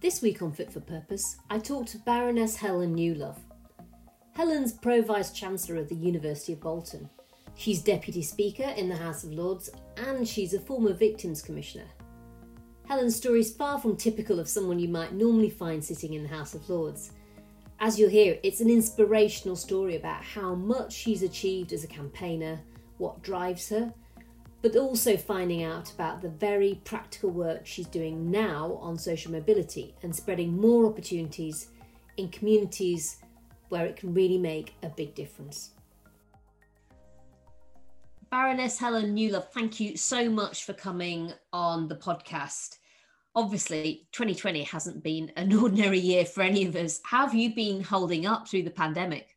This 0.00 0.22
week 0.22 0.40
on 0.40 0.50
Fit 0.50 0.72
for 0.72 0.80
Purpose, 0.80 1.36
I 1.50 1.58
talked 1.58 1.90
to 1.90 1.98
Baroness 1.98 2.56
Helen 2.56 2.96
Newlove. 2.96 3.36
Helen's 4.32 4.72
Pro 4.72 5.02
Vice 5.02 5.30
Chancellor 5.30 5.76
of 5.76 5.90
the 5.90 5.94
University 5.94 6.54
of 6.54 6.60
Bolton. 6.62 7.10
She's 7.54 7.82
Deputy 7.82 8.22
Speaker 8.22 8.72
in 8.78 8.88
the 8.88 8.96
House 8.96 9.24
of 9.24 9.32
Lords 9.34 9.68
and 9.98 10.26
she's 10.26 10.54
a 10.54 10.58
former 10.58 10.94
Victims 10.94 11.42
Commissioner. 11.42 11.84
Helen's 12.88 13.14
story 13.14 13.40
is 13.40 13.54
far 13.54 13.78
from 13.78 13.94
typical 13.94 14.40
of 14.40 14.48
someone 14.48 14.78
you 14.78 14.88
might 14.88 15.12
normally 15.12 15.50
find 15.50 15.84
sitting 15.84 16.14
in 16.14 16.22
the 16.22 16.34
House 16.34 16.54
of 16.54 16.66
Lords. 16.70 17.12
As 17.78 17.98
you'll 17.98 18.08
hear, 18.08 18.38
it's 18.42 18.62
an 18.62 18.70
inspirational 18.70 19.54
story 19.54 19.96
about 19.96 20.24
how 20.24 20.54
much 20.54 20.94
she's 20.94 21.22
achieved 21.22 21.74
as 21.74 21.84
a 21.84 21.88
campaigner, 21.88 22.58
what 22.96 23.20
drives 23.20 23.68
her, 23.68 23.92
but 24.62 24.76
also 24.76 25.16
finding 25.16 25.62
out 25.62 25.92
about 25.92 26.20
the 26.20 26.28
very 26.28 26.80
practical 26.84 27.30
work 27.30 27.66
she's 27.66 27.86
doing 27.86 28.30
now 28.30 28.78
on 28.80 28.98
social 28.98 29.32
mobility 29.32 29.94
and 30.02 30.14
spreading 30.14 30.60
more 30.60 30.86
opportunities 30.86 31.68
in 32.16 32.28
communities 32.28 33.18
where 33.70 33.86
it 33.86 33.96
can 33.96 34.12
really 34.12 34.38
make 34.38 34.74
a 34.82 34.88
big 34.88 35.14
difference. 35.14 35.70
Baroness 38.30 38.78
Helen 38.78 39.16
Newlove, 39.16 39.48
thank 39.48 39.80
you 39.80 39.96
so 39.96 40.28
much 40.28 40.64
for 40.64 40.72
coming 40.72 41.32
on 41.52 41.88
the 41.88 41.96
podcast. 41.96 42.76
Obviously, 43.34 44.06
2020 44.12 44.62
hasn't 44.64 45.02
been 45.02 45.32
an 45.36 45.52
ordinary 45.56 45.98
year 45.98 46.24
for 46.24 46.42
any 46.42 46.64
of 46.66 46.76
us. 46.76 47.00
How 47.04 47.26
have 47.26 47.34
you 47.34 47.54
been 47.54 47.82
holding 47.82 48.26
up 48.26 48.46
through 48.46 48.64
the 48.64 48.70
pandemic? 48.70 49.36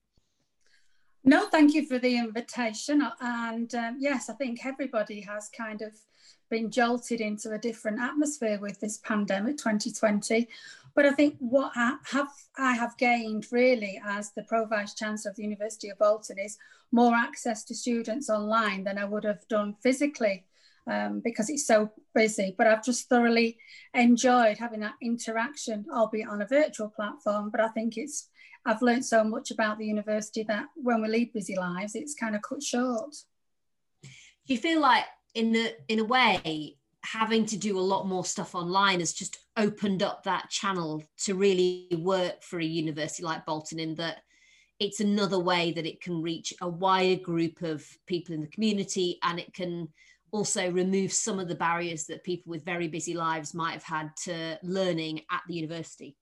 No, 1.26 1.48
thank 1.48 1.74
you 1.74 1.86
for 1.86 2.00
the 2.00 2.18
invitation. 2.18 3.02
And 3.22 3.74
um, 3.76 3.98
yes, 4.00 4.30
I 4.30 4.34
think 4.34 4.66
everybody 4.66 5.22
has 5.22 5.50
kind 5.56 5.82
of 5.82 5.94
been 6.50 6.70
jolted 6.70 7.22
into 7.22 7.52
a 7.52 7.58
different 7.58 8.00
atmosphere 8.02 8.60
with 8.60 8.80
this 8.80 8.98
pandemic 8.98 9.58
2020. 9.58 10.48
But 10.96 11.06
I 11.06 11.12
think 11.12 11.36
what 11.40 11.72
I 11.76 11.98
have, 12.12 12.28
I 12.58 12.74
have 12.74 12.98
gained 12.98 13.48
really 13.52 14.02
as 14.06 14.32
the 14.32 14.44
Pro 14.44 14.66
Vice 14.66 14.94
Chancellor 14.94 15.32
of 15.32 15.38
the 15.38 15.44
University 15.44 15.90
of 15.90 15.98
Bolton 15.98 16.38
is 16.38 16.58
more 16.92 17.16
access 17.16 17.64
to 17.66 17.76
students 17.76 18.30
online 18.30 18.84
than 18.84 18.98
I 18.98 19.06
would 19.06 19.24
have 19.24 19.48
done 19.48 19.76
physically 19.82 20.44
um, 20.86 21.22
because 21.24 21.50
it's 21.50 21.66
so 21.66 21.90
busy. 22.14 22.54
But 22.58 22.68
I've 22.68 22.84
just 22.84 23.10
thoroughly 23.10 23.58
enjoyed 23.94 24.58
having 24.58 24.82
that 24.82 24.96
interaction, 25.02 25.86
albeit 25.92 26.28
on 26.28 26.42
a 26.42 26.48
virtual 26.48 26.90
platform. 26.90 27.50
But 27.50 27.62
I 27.62 27.70
think 27.70 27.98
it's 27.98 28.30
I've 28.66 28.82
learned 28.82 29.06
so 29.06 29.24
much 29.24 29.52
about 29.52 29.78
the 29.78 29.86
university 29.86 30.44
that 30.44 30.66
when 30.76 31.02
we 31.02 31.10
lead 31.10 31.34
busy 31.34 31.56
lives, 31.56 31.96
it's 31.96 32.14
kind 32.14 32.36
of 32.36 32.42
cut 32.42 32.64
short. 32.64 33.14
Do 34.04 34.54
you 34.54 34.58
feel 34.58 34.82
like, 34.82 35.06
in 35.36 35.56
a 35.56 35.74
in 35.88 36.00
a 36.00 36.04
way, 36.04 36.78
having 37.04 37.46
to 37.46 37.58
do 37.58 37.78
a 37.78 37.82
lot 37.82 38.08
more 38.08 38.24
stuff 38.24 38.56
online 38.56 39.00
has 39.00 39.14
just 39.14 39.38
opened 39.58 40.02
up 40.02 40.24
that 40.24 40.50
channel 40.50 41.04
to 41.18 41.36
really 41.36 41.88
work 42.00 42.42
for 42.42 42.60
a 42.60 42.66
university 42.66 43.24
like 43.24 43.46
Bolton 43.46 43.80
in 43.80 43.96
that 43.96 44.22
it's 44.80 45.00
another 45.00 45.40
way 45.40 45.72
that 45.72 45.86
it 45.86 46.02
can 46.02 46.22
reach 46.22 46.54
a 46.62 46.68
wider 46.68 47.22
group 47.22 47.62
of 47.62 47.86
people 48.08 48.34
in 48.34 48.42
the 48.42 48.48
community 48.48 49.20
and 49.24 49.40
it 49.40 49.54
can 49.54 49.88
also 50.32 50.72
remove 50.72 51.14
some 51.14 51.40
of 51.40 51.48
the 51.48 51.56
barriers 51.56 52.06
that 52.06 52.24
people 52.24 52.50
with 52.50 52.66
very 52.66 52.88
busy 52.88 53.14
lives 53.14 53.54
might 53.54 53.74
have 53.74 53.84
had 53.84 54.10
to 54.24 54.58
learning 54.64 55.22
at 55.32 55.42
the 55.48 55.54
university. 55.54 56.16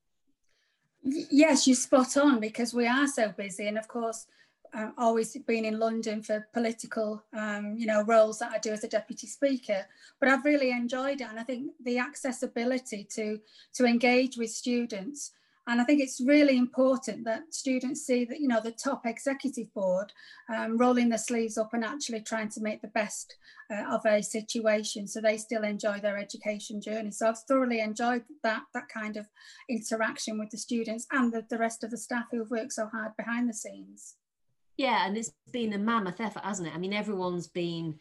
Yes, 1.04 1.68
you're 1.68 1.76
spot 1.76 2.16
on 2.18 2.40
because 2.40 2.74
we 2.74 2.88
are 2.88 3.08
so 3.08 3.30
busy. 3.30 3.68
And 3.68 3.78
of 3.78 3.88
course, 3.88 4.28
uh, 4.74 4.92
always 4.98 5.36
been 5.48 5.66
in 5.66 5.80
London 5.80 6.22
for 6.22 6.48
political, 6.54 7.22
um, 7.34 7.76
you 7.78 7.86
know, 7.86 8.04
roles 8.04 8.40
that 8.40 8.52
I 8.52 8.58
do 8.60 8.72
as 8.72 8.84
a 8.84 8.88
deputy 8.88 9.28
speaker. 9.28 9.86
But 10.20 10.30
I've 10.30 10.46
really 10.46 10.72
enjoyed 10.72 11.22
it, 11.22 11.28
and 11.28 11.40
I 11.40 11.44
think 11.44 11.72
the 11.84 12.00
accessibility 12.00 13.04
to 13.16 13.40
to 13.74 13.86
engage 13.86 14.38
with 14.38 14.52
students 14.52 15.32
and 15.68 15.80
I 15.80 15.84
think 15.84 16.02
it's 16.02 16.20
really 16.20 16.58
important 16.58 17.24
that 17.26 17.54
students 17.54 18.02
see 18.02 18.26
that, 18.26 18.40
you 18.40 18.48
know, 18.48 18.62
the 18.62 18.72
top 18.72 19.06
executive 19.06 19.72
board 19.74 20.12
um, 20.54 20.78
rolling 20.78 21.10
their 21.10 21.20
sleeves 21.20 21.58
up 21.58 21.74
and 21.74 21.86
actually 21.86 22.22
trying 22.22 22.50
to 22.50 22.62
make 22.62 22.82
the 22.82 22.88
best 22.90 23.36
uh, 23.72 23.84
of 23.94 24.06
a 24.06 24.24
situation 24.24 25.08
so 25.08 25.22
they 25.22 25.38
still 25.38 25.64
enjoy 25.64 26.00
their 26.00 26.18
education 26.18 26.82
journey. 26.82 27.12
So 27.12 27.30
I've 27.30 27.38
thoroughly 27.48 27.80
enjoyed 27.80 28.24
that, 28.44 28.64
that 28.74 28.90
kind 28.90 29.18
of 29.18 29.28
interaction 29.70 30.40
with 30.40 30.50
the 30.50 30.58
students 30.58 31.06
and 31.12 31.32
the, 31.32 31.46
the 31.50 31.60
rest 31.60 31.84
of 31.84 31.92
the 31.92 31.98
staff 31.98 32.26
who've 32.32 32.50
worked 32.50 32.74
so 32.74 32.88
hard 32.88 33.16
behind 33.16 33.48
the 33.48 33.54
scenes. 33.54 34.16
Yeah, 34.78 35.06
and 35.06 35.16
it's 35.16 35.32
been 35.52 35.74
a 35.74 35.78
mammoth 35.78 36.20
effort, 36.20 36.44
hasn't 36.44 36.70
it? 36.70 36.74
I 36.74 36.80
mean, 36.80 36.94
everyone's 36.94 37.48
been 37.48 38.00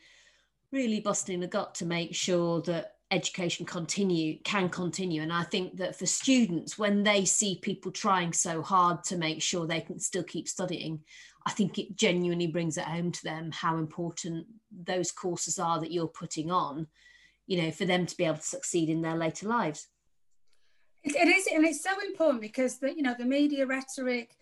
really 0.72 1.00
busting 1.00 1.40
the 1.40 1.46
gut 1.46 1.74
to 1.74 1.84
make 1.84 2.14
sure 2.14 2.62
that 2.62 2.94
education 3.10 3.66
continue 3.66 4.38
can 4.44 4.68
continue. 4.68 5.22
And 5.22 5.32
i 5.32 5.42
think 5.42 5.76
that 5.78 5.96
for 5.96 6.06
students 6.06 6.78
when 6.78 7.02
they 7.02 7.24
see 7.24 7.58
people 7.60 7.90
trying 7.90 8.32
so 8.32 8.62
hard 8.62 9.02
to 9.04 9.16
make 9.16 9.42
sure 9.42 9.66
they 9.66 9.80
can 9.80 9.98
still 9.98 10.22
keep 10.22 10.48
studying 10.48 11.00
i 11.46 11.50
think 11.50 11.78
it 11.78 11.96
genuinely 11.96 12.46
brings 12.46 12.76
it 12.78 12.84
home 12.84 13.10
to 13.10 13.24
them 13.24 13.50
how 13.52 13.78
important 13.78 14.46
those 14.70 15.10
courses 15.10 15.58
are 15.58 15.80
that 15.80 15.90
you're 15.90 16.06
putting 16.06 16.50
on 16.50 16.86
you 17.50 17.60
know 17.60 17.70
for 17.72 17.84
them 17.84 18.06
to 18.06 18.16
be 18.16 18.24
able 18.24 18.36
to 18.36 18.42
succeed 18.42 18.88
in 18.88 19.02
their 19.02 19.16
later 19.16 19.48
lives. 19.48 19.88
It, 21.02 21.16
it 21.16 21.28
is 21.28 21.48
and 21.52 21.66
it's 21.66 21.82
so 21.82 21.90
important 22.06 22.40
because 22.40 22.78
the 22.78 22.94
you 22.94 23.02
know 23.02 23.16
the 23.18 23.24
media 23.24 23.66
rhetoric 23.66 24.36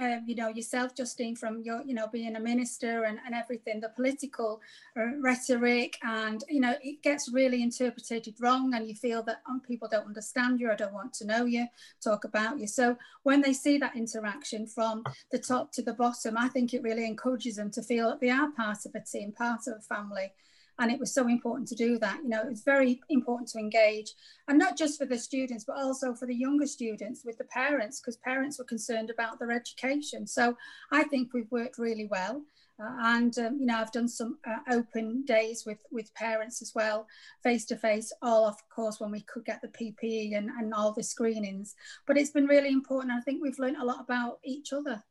um, 0.00 0.24
you 0.26 0.34
know 0.34 0.48
yourself 0.48 0.94
justine 0.94 1.36
from 1.36 1.62
your 1.62 1.82
you 1.82 1.94
know 1.94 2.06
being 2.06 2.36
a 2.36 2.40
minister 2.40 3.04
and, 3.04 3.18
and 3.26 3.34
everything 3.34 3.80
the 3.80 3.88
political 3.90 4.60
uh, 4.96 5.16
rhetoric 5.20 5.98
and 6.02 6.44
you 6.48 6.60
know 6.60 6.74
it 6.82 7.02
gets 7.02 7.30
really 7.32 7.62
interpreted 7.62 8.34
wrong 8.40 8.74
and 8.74 8.86
you 8.86 8.94
feel 8.94 9.22
that 9.22 9.42
um, 9.48 9.60
people 9.60 9.88
don't 9.90 10.06
understand 10.06 10.60
you 10.60 10.70
or 10.70 10.76
don't 10.76 10.94
want 10.94 11.12
to 11.12 11.26
know 11.26 11.44
you 11.44 11.66
talk 12.02 12.24
about 12.24 12.58
you. 12.58 12.66
So 12.66 12.96
when 13.22 13.40
they 13.40 13.52
see 13.52 13.78
that 13.78 13.96
interaction 13.96 14.66
from 14.66 15.04
the 15.30 15.38
top 15.38 15.72
to 15.72 15.82
the 15.82 15.94
bottom 15.94 16.36
i 16.36 16.48
think 16.48 16.74
it 16.74 16.82
really 16.82 17.06
encourages 17.06 17.56
them 17.56 17.70
to 17.70 17.82
feel 17.82 18.08
that 18.08 18.20
they 18.20 18.30
are 18.30 18.50
part 18.52 18.84
of 18.86 18.94
a 18.94 19.00
team 19.00 19.32
part 19.32 19.60
of 19.66 19.74
a 19.78 19.80
family 19.80 20.32
and 20.78 20.90
it 20.90 20.98
was 20.98 21.14
so 21.14 21.28
important 21.28 21.68
to 21.68 21.74
do 21.74 21.98
that 21.98 22.18
you 22.22 22.28
know 22.28 22.42
it's 22.48 22.62
very 22.62 23.00
important 23.08 23.48
to 23.48 23.58
engage 23.58 24.12
and 24.48 24.58
not 24.58 24.76
just 24.76 24.98
for 24.98 25.06
the 25.06 25.18
students 25.18 25.64
but 25.64 25.76
also 25.76 26.14
for 26.14 26.26
the 26.26 26.34
younger 26.34 26.66
students 26.66 27.22
with 27.24 27.38
the 27.38 27.44
parents 27.44 28.00
because 28.00 28.16
parents 28.18 28.58
were 28.58 28.64
concerned 28.64 29.10
about 29.10 29.38
their 29.38 29.52
education. 29.52 30.26
So 30.26 30.56
i 30.90 31.04
think 31.04 31.32
we've 31.32 31.50
worked 31.50 31.78
really 31.78 32.08
well 32.10 32.42
uh, 32.82 32.90
and 33.02 33.38
um, 33.38 33.58
you 33.58 33.66
know 33.66 33.78
i've 33.78 33.92
done 33.92 34.08
some 34.08 34.38
uh, 34.46 34.74
open 34.74 35.24
days 35.24 35.64
with 35.66 35.78
with 35.90 36.14
parents 36.14 36.62
as 36.62 36.72
well 36.74 37.06
face 37.42 37.64
to 37.66 37.76
face 37.76 38.12
all 38.22 38.46
of 38.46 38.56
course 38.74 39.00
when 39.00 39.10
we 39.10 39.20
could 39.22 39.44
get 39.44 39.60
the 39.62 39.68
ppe 39.68 40.36
and, 40.36 40.50
and 40.50 40.72
all 40.74 40.92
the 40.92 41.02
screenings. 41.02 41.74
But 42.06 42.16
it's 42.18 42.30
been 42.30 42.46
really 42.46 42.70
important 42.70 43.12
i 43.12 43.20
think 43.20 43.42
we've 43.42 43.58
learned 43.58 43.76
a 43.76 43.84
lot 43.84 44.00
about 44.00 44.38
each 44.44 44.72
other 44.72 45.02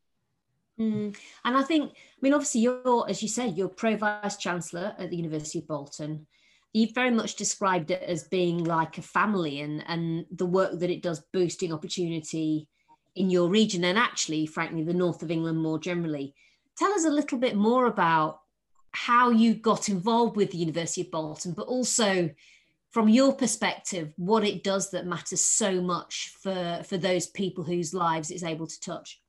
Mm. 0.82 1.16
And 1.46 1.58
I 1.58 1.62
think, 1.62 1.92
I 1.92 2.20
mean, 2.22 2.34
obviously, 2.34 2.62
you're, 2.62 3.06
as 3.08 3.22
you 3.22 3.30
said, 3.30 3.58
you're 3.58 3.70
pro 3.70 3.96
vice 3.96 4.38
chancellor 4.38 4.96
at 4.98 5.10
the 5.10 5.18
University 5.18 5.60
of 5.60 5.68
Bolton. 5.68 6.28
You've 6.74 6.96
very 6.96 7.12
much 7.12 7.36
described 7.36 7.92
it 7.92 8.02
as 8.02 8.24
being 8.24 8.64
like 8.64 8.98
a 8.98 9.02
family 9.02 9.60
and, 9.60 9.84
and 9.88 10.26
the 10.32 10.46
work 10.46 10.80
that 10.80 10.90
it 10.90 11.04
does 11.04 11.22
boosting 11.34 11.74
opportunity 11.74 12.68
in 13.16 13.30
your 13.30 13.50
region 13.50 13.84
and 13.84 13.98
actually, 13.98 14.46
frankly, 14.46 14.84
the 14.84 14.94
north 14.94 15.22
of 15.22 15.32
England 15.32 15.60
more 15.60 15.78
generally. 15.78 16.34
Tell 16.78 16.94
us 16.94 17.06
a 17.06 17.10
little 17.10 17.38
bit 17.38 17.56
more 17.56 17.86
about 17.86 18.40
how 18.94 19.30
you 19.30 19.54
got 19.54 19.90
involved 19.90 20.38
with 20.38 20.52
the 20.52 20.58
University 20.58 21.02
of 21.02 21.12
Bolton, 21.12 21.52
but 21.52 21.68
also 21.68 22.30
from 22.92 23.08
your 23.08 23.34
perspective, 23.34 24.14
what 24.18 24.44
it 24.44 24.64
does 24.64 24.92
that 24.92 25.06
matters 25.06 25.42
so 25.42 25.82
much 25.82 26.34
for, 26.42 26.82
for 26.86 26.98
those 26.98 27.28
people 27.28 27.64
whose 27.64 27.94
lives 27.94 28.32
it's 28.32 28.44
able 28.44 28.68
to 28.68 28.80
touch. 28.82 29.21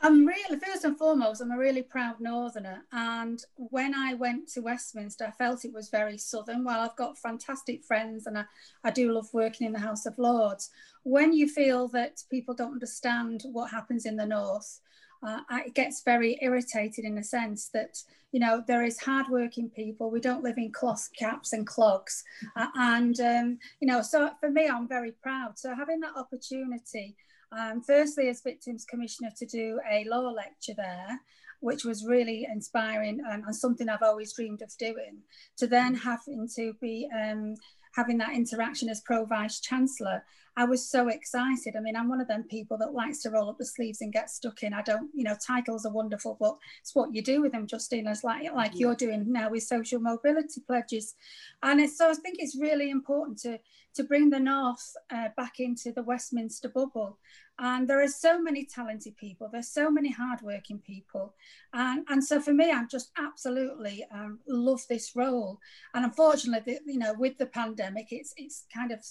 I'm 0.00 0.24
really, 0.24 0.60
first 0.64 0.84
and 0.84 0.96
foremost, 0.96 1.40
I'm 1.40 1.50
a 1.50 1.58
really 1.58 1.82
proud 1.82 2.20
Northerner. 2.20 2.84
And 2.92 3.42
when 3.56 3.94
I 3.94 4.14
went 4.14 4.48
to 4.50 4.60
Westminster, 4.60 5.24
I 5.24 5.32
felt 5.32 5.64
it 5.64 5.72
was 5.72 5.88
very 5.88 6.16
Southern. 6.16 6.62
While 6.62 6.80
I've 6.80 6.96
got 6.96 7.18
fantastic 7.18 7.82
friends 7.82 8.26
and 8.26 8.38
I, 8.38 8.44
I 8.84 8.92
do 8.92 9.12
love 9.12 9.28
working 9.32 9.66
in 9.66 9.72
the 9.72 9.80
House 9.80 10.06
of 10.06 10.18
Lords, 10.18 10.70
when 11.02 11.32
you 11.32 11.48
feel 11.48 11.88
that 11.88 12.22
people 12.30 12.54
don't 12.54 12.72
understand 12.72 13.42
what 13.50 13.72
happens 13.72 14.06
in 14.06 14.16
the 14.16 14.26
North, 14.26 14.80
uh, 15.26 15.40
it 15.66 15.74
gets 15.74 16.02
very 16.04 16.38
irritated 16.42 17.04
in 17.04 17.18
a 17.18 17.24
sense 17.24 17.68
that, 17.74 17.98
you 18.30 18.38
know, 18.38 18.62
there 18.68 18.84
is 18.84 19.00
hardworking 19.00 19.68
people. 19.68 20.12
We 20.12 20.20
don't 20.20 20.44
live 20.44 20.58
in 20.58 20.70
cloth 20.70 21.08
caps 21.18 21.52
and 21.52 21.66
clogs. 21.66 22.22
Uh, 22.54 22.68
and, 22.76 23.18
um, 23.18 23.58
you 23.80 23.88
know, 23.88 24.00
so 24.02 24.30
for 24.38 24.48
me, 24.48 24.68
I'm 24.68 24.86
very 24.86 25.10
proud. 25.10 25.58
So 25.58 25.74
having 25.74 25.98
that 26.00 26.16
opportunity 26.16 27.16
um, 27.52 27.82
firstly, 27.82 28.28
as 28.28 28.42
Victims 28.42 28.84
Commissioner, 28.84 29.30
to 29.38 29.46
do 29.46 29.80
a 29.90 30.04
law 30.04 30.30
lecture 30.30 30.74
there, 30.76 31.20
which 31.60 31.84
was 31.84 32.06
really 32.06 32.46
inspiring 32.50 33.20
um, 33.30 33.42
and 33.46 33.56
something 33.56 33.88
I've 33.88 34.02
always 34.02 34.34
dreamed 34.34 34.62
of 34.62 34.70
doing. 34.78 35.22
To 35.58 35.66
then 35.66 35.94
having 35.94 36.48
to 36.56 36.74
be 36.80 37.08
um, 37.14 37.54
having 37.94 38.18
that 38.18 38.34
interaction 38.34 38.88
as 38.88 39.00
pro 39.04 39.24
vice 39.24 39.60
chancellor, 39.60 40.22
I 40.58 40.64
was 40.64 40.90
so 40.90 41.06
excited. 41.06 41.76
I 41.76 41.80
mean, 41.80 41.94
I'm 41.94 42.08
one 42.08 42.20
of 42.20 42.26
them 42.26 42.42
people 42.42 42.76
that 42.78 42.92
likes 42.92 43.22
to 43.22 43.30
roll 43.30 43.48
up 43.48 43.58
the 43.58 43.64
sleeves 43.64 44.00
and 44.00 44.12
get 44.12 44.28
stuck 44.28 44.64
in. 44.64 44.74
I 44.74 44.82
don't, 44.82 45.08
you 45.14 45.22
know, 45.22 45.36
titles 45.46 45.86
are 45.86 45.92
wonderful, 45.92 46.36
but 46.40 46.56
it's 46.80 46.96
what 46.96 47.14
you 47.14 47.22
do 47.22 47.40
with 47.40 47.52
them, 47.52 47.68
Justine, 47.68 48.08
as 48.08 48.24
like 48.24 48.52
like 48.52 48.72
you're 48.74 48.96
doing 48.96 49.30
now 49.30 49.50
with 49.50 49.62
social 49.62 50.00
mobility 50.00 50.60
pledges. 50.66 51.14
And 51.62 51.88
so 51.88 52.10
I 52.10 52.14
think 52.14 52.38
it's 52.40 52.58
really 52.58 52.90
important 52.90 53.38
to 53.42 53.60
to 53.94 54.02
bring 54.02 54.30
the 54.30 54.40
North 54.40 54.96
uh, 55.10 55.28
back 55.36 55.60
into 55.60 55.92
the 55.92 56.02
Westminster 56.02 56.68
bubble. 56.68 57.18
And 57.60 57.88
there 57.88 58.02
are 58.02 58.08
so 58.08 58.40
many 58.40 58.64
talented 58.64 59.16
people. 59.16 59.48
There's 59.50 59.70
so 59.70 59.90
many 59.90 60.10
hardworking 60.10 60.78
people. 60.80 61.34
And, 61.72 62.04
and 62.08 62.22
so 62.22 62.40
for 62.40 62.52
me, 62.52 62.70
I'm 62.70 62.88
just 62.88 63.10
absolutely 63.18 64.04
um, 64.12 64.38
love 64.48 64.82
this 64.88 65.16
role. 65.16 65.58
And 65.94 66.04
unfortunately, 66.04 66.78
the, 66.84 66.92
you 66.92 66.98
know, 66.98 67.14
with 67.14 67.38
the 67.38 67.46
pandemic, 67.46 68.08
it's 68.10 68.34
it's 68.36 68.66
kind 68.74 68.92
of 68.92 69.04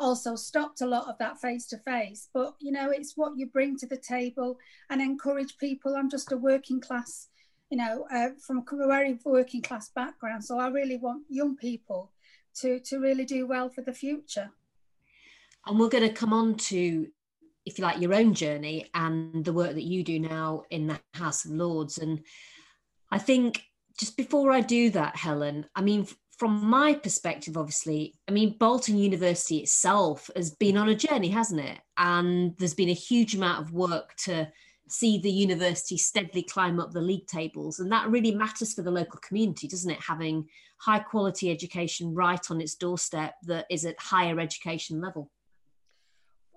also 0.00 0.36
stopped 0.36 0.80
a 0.80 0.86
lot 0.86 1.08
of 1.08 1.18
that 1.18 1.40
face 1.40 1.66
to 1.68 1.78
face. 1.78 2.28
But 2.32 2.54
you 2.60 2.72
know, 2.72 2.90
it's 2.90 3.16
what 3.16 3.36
you 3.36 3.46
bring 3.46 3.76
to 3.78 3.86
the 3.86 3.96
table 3.96 4.58
and 4.90 5.00
encourage 5.00 5.58
people. 5.58 5.94
I'm 5.94 6.10
just 6.10 6.32
a 6.32 6.36
working 6.36 6.80
class, 6.80 7.28
you 7.70 7.78
know, 7.78 8.06
uh, 8.12 8.30
from 8.46 8.58
a 8.58 8.86
very 8.86 9.18
working 9.24 9.62
class 9.62 9.90
background. 9.90 10.44
So 10.44 10.58
I 10.58 10.68
really 10.68 10.96
want 10.96 11.24
young 11.28 11.56
people 11.56 12.12
to 12.60 12.80
to 12.80 12.98
really 12.98 13.24
do 13.24 13.46
well 13.46 13.68
for 13.68 13.82
the 13.82 13.92
future. 13.92 14.50
And 15.66 15.78
we're 15.78 15.88
going 15.88 16.08
to 16.08 16.14
come 16.14 16.32
on 16.32 16.54
to, 16.54 17.08
if 17.66 17.78
you 17.78 17.84
like, 17.84 18.00
your 18.00 18.14
own 18.14 18.32
journey 18.32 18.86
and 18.94 19.44
the 19.44 19.52
work 19.52 19.74
that 19.74 19.84
you 19.84 20.02
do 20.02 20.18
now 20.18 20.62
in 20.70 20.86
the 20.86 20.98
House 21.12 21.44
of 21.44 21.50
Lords. 21.50 21.98
And 21.98 22.20
I 23.10 23.18
think 23.18 23.64
just 23.98 24.16
before 24.16 24.50
I 24.50 24.60
do 24.62 24.88
that, 24.90 25.16
Helen, 25.16 25.66
I 25.74 25.82
mean, 25.82 26.06
from 26.38 26.64
my 26.64 26.94
perspective, 26.94 27.56
obviously, 27.56 28.14
I 28.28 28.32
mean, 28.32 28.56
Bolton 28.58 28.96
University 28.96 29.58
itself 29.58 30.30
has 30.36 30.50
been 30.50 30.76
on 30.76 30.88
a 30.88 30.94
journey, 30.94 31.28
hasn't 31.28 31.60
it? 31.60 31.78
And 31.96 32.56
there's 32.58 32.74
been 32.74 32.88
a 32.88 32.94
huge 32.94 33.34
amount 33.34 33.60
of 33.60 33.72
work 33.72 34.14
to 34.24 34.48
see 34.88 35.18
the 35.18 35.30
university 35.30 35.96
steadily 35.98 36.42
climb 36.42 36.78
up 36.78 36.92
the 36.92 37.00
league 37.00 37.26
tables. 37.26 37.80
And 37.80 37.90
that 37.90 38.08
really 38.08 38.34
matters 38.34 38.72
for 38.72 38.82
the 38.82 38.90
local 38.90 39.18
community, 39.20 39.66
doesn't 39.66 39.90
it? 39.90 40.00
Having 40.00 40.48
high 40.78 41.00
quality 41.00 41.50
education 41.50 42.14
right 42.14 42.50
on 42.50 42.60
its 42.60 42.76
doorstep 42.76 43.34
that 43.42 43.66
is 43.68 43.84
at 43.84 43.98
higher 43.98 44.38
education 44.38 45.00
level. 45.00 45.30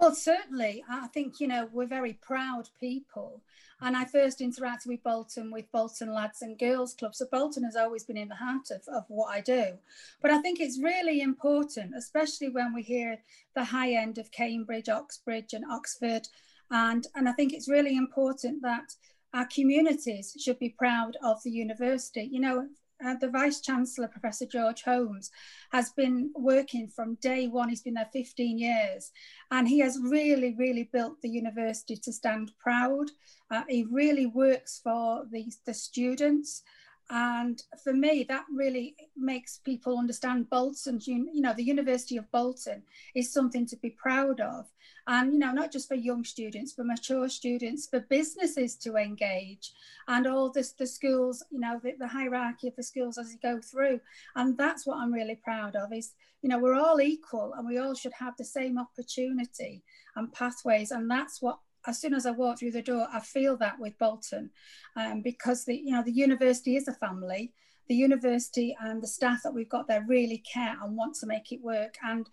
Well, 0.01 0.15
certainly. 0.15 0.83
I 0.89 1.05
think, 1.07 1.39
you 1.39 1.47
know, 1.47 1.69
we're 1.71 1.85
very 1.85 2.13
proud 2.13 2.69
people. 2.79 3.43
And 3.81 3.95
I 3.95 4.05
first 4.05 4.39
interacted 4.39 4.87
with 4.87 5.03
Bolton 5.03 5.51
with 5.51 5.71
Bolton 5.71 6.11
Lads 6.11 6.41
and 6.41 6.57
Girls 6.57 6.95
Club. 6.95 7.13
So 7.13 7.27
Bolton 7.31 7.63
has 7.63 7.75
always 7.75 8.03
been 8.03 8.17
in 8.17 8.27
the 8.27 8.35
heart 8.35 8.71
of, 8.71 8.81
of 8.91 9.05
what 9.09 9.29
I 9.29 9.41
do. 9.41 9.77
But 10.19 10.31
I 10.31 10.41
think 10.41 10.59
it's 10.59 10.81
really 10.81 11.21
important, 11.21 11.93
especially 11.95 12.49
when 12.49 12.73
we 12.73 12.81
hear 12.81 13.19
the 13.53 13.63
high 13.63 13.91
end 13.91 14.17
of 14.17 14.31
Cambridge, 14.31 14.89
Oxbridge, 14.89 15.53
and 15.53 15.65
Oxford. 15.69 16.27
And, 16.71 17.05
and 17.13 17.29
I 17.29 17.33
think 17.33 17.53
it's 17.53 17.69
really 17.69 17.95
important 17.95 18.63
that 18.63 18.95
our 19.35 19.45
communities 19.45 20.35
should 20.39 20.57
be 20.57 20.69
proud 20.69 21.15
of 21.23 21.43
the 21.43 21.51
university. 21.51 22.27
You 22.31 22.39
know, 22.39 22.67
uh, 23.05 23.15
the 23.15 23.29
Vice 23.29 23.61
Chancellor, 23.61 24.07
Professor 24.07 24.45
George 24.45 24.83
Holmes, 24.83 25.31
has 25.71 25.91
been 25.91 26.31
working 26.35 26.87
from 26.87 27.15
day 27.15 27.47
one. 27.47 27.69
He's 27.69 27.81
been 27.81 27.95
there 27.95 28.09
15 28.13 28.57
years, 28.57 29.11
and 29.49 29.67
he 29.67 29.79
has 29.79 29.99
really, 30.01 30.55
really 30.57 30.89
built 30.91 31.21
the 31.21 31.29
university 31.29 31.95
to 31.97 32.13
stand 32.13 32.51
proud. 32.59 33.11
Uh, 33.49 33.63
he 33.67 33.85
really 33.89 34.25
works 34.25 34.79
for 34.83 35.25
the, 35.31 35.51
the 35.65 35.73
students. 35.73 36.63
And 37.13 37.61
for 37.83 37.91
me, 37.91 38.25
that 38.29 38.45
really 38.49 38.95
makes 39.17 39.57
people 39.57 39.99
understand 39.99 40.49
Bolton, 40.49 41.01
you 41.05 41.41
know, 41.41 41.53
the 41.53 41.61
University 41.61 42.15
of 42.15 42.31
Bolton 42.31 42.83
is 43.13 43.33
something 43.33 43.65
to 43.65 43.75
be 43.75 43.89
proud 43.89 44.39
of. 44.39 44.71
And, 45.07 45.33
you 45.33 45.39
know, 45.39 45.51
not 45.51 45.73
just 45.73 45.89
for 45.89 45.95
young 45.95 46.23
students, 46.23 46.71
for 46.71 46.85
mature 46.85 47.27
students, 47.27 47.85
for 47.85 47.99
businesses 47.99 48.77
to 48.77 48.95
engage 48.95 49.73
and 50.07 50.25
all 50.25 50.51
this, 50.51 50.71
the 50.71 50.87
schools, 50.87 51.43
you 51.51 51.59
know, 51.59 51.81
the, 51.83 51.95
the 51.99 52.07
hierarchy 52.07 52.69
of 52.69 52.77
the 52.77 52.83
schools 52.83 53.17
as 53.17 53.33
you 53.33 53.39
go 53.43 53.59
through. 53.59 53.99
And 54.37 54.57
that's 54.57 54.87
what 54.87 54.99
I'm 54.99 55.11
really 55.11 55.35
proud 55.35 55.75
of 55.75 55.91
is, 55.91 56.13
you 56.41 56.47
know, 56.47 56.59
we're 56.59 56.79
all 56.79 57.01
equal 57.01 57.53
and 57.57 57.67
we 57.67 57.77
all 57.77 57.93
should 57.93 58.13
have 58.13 58.37
the 58.37 58.45
same 58.45 58.77
opportunity 58.77 59.83
and 60.15 60.31
pathways. 60.31 60.91
And 60.91 61.11
that's 61.11 61.41
what 61.41 61.59
as 61.87 61.99
soon 61.99 62.13
as 62.13 62.25
I 62.25 62.31
walk 62.31 62.59
through 62.59 62.71
the 62.71 62.81
door, 62.81 63.07
I 63.11 63.19
feel 63.19 63.57
that 63.57 63.79
with 63.79 63.97
Bolton, 63.97 64.51
um, 64.95 65.21
because 65.21 65.65
the 65.65 65.75
you 65.75 65.91
know 65.91 66.03
the 66.03 66.11
university 66.11 66.75
is 66.75 66.87
a 66.87 66.93
family. 66.93 67.53
The 67.89 67.95
university 67.95 68.75
and 68.79 69.01
the 69.01 69.07
staff 69.07 69.41
that 69.43 69.53
we've 69.53 69.67
got 69.67 69.87
there 69.87 70.05
really 70.07 70.37
care 70.37 70.77
and 70.81 70.95
want 70.95 71.15
to 71.15 71.25
make 71.25 71.51
it 71.51 71.61
work. 71.61 71.95
And 72.03 72.29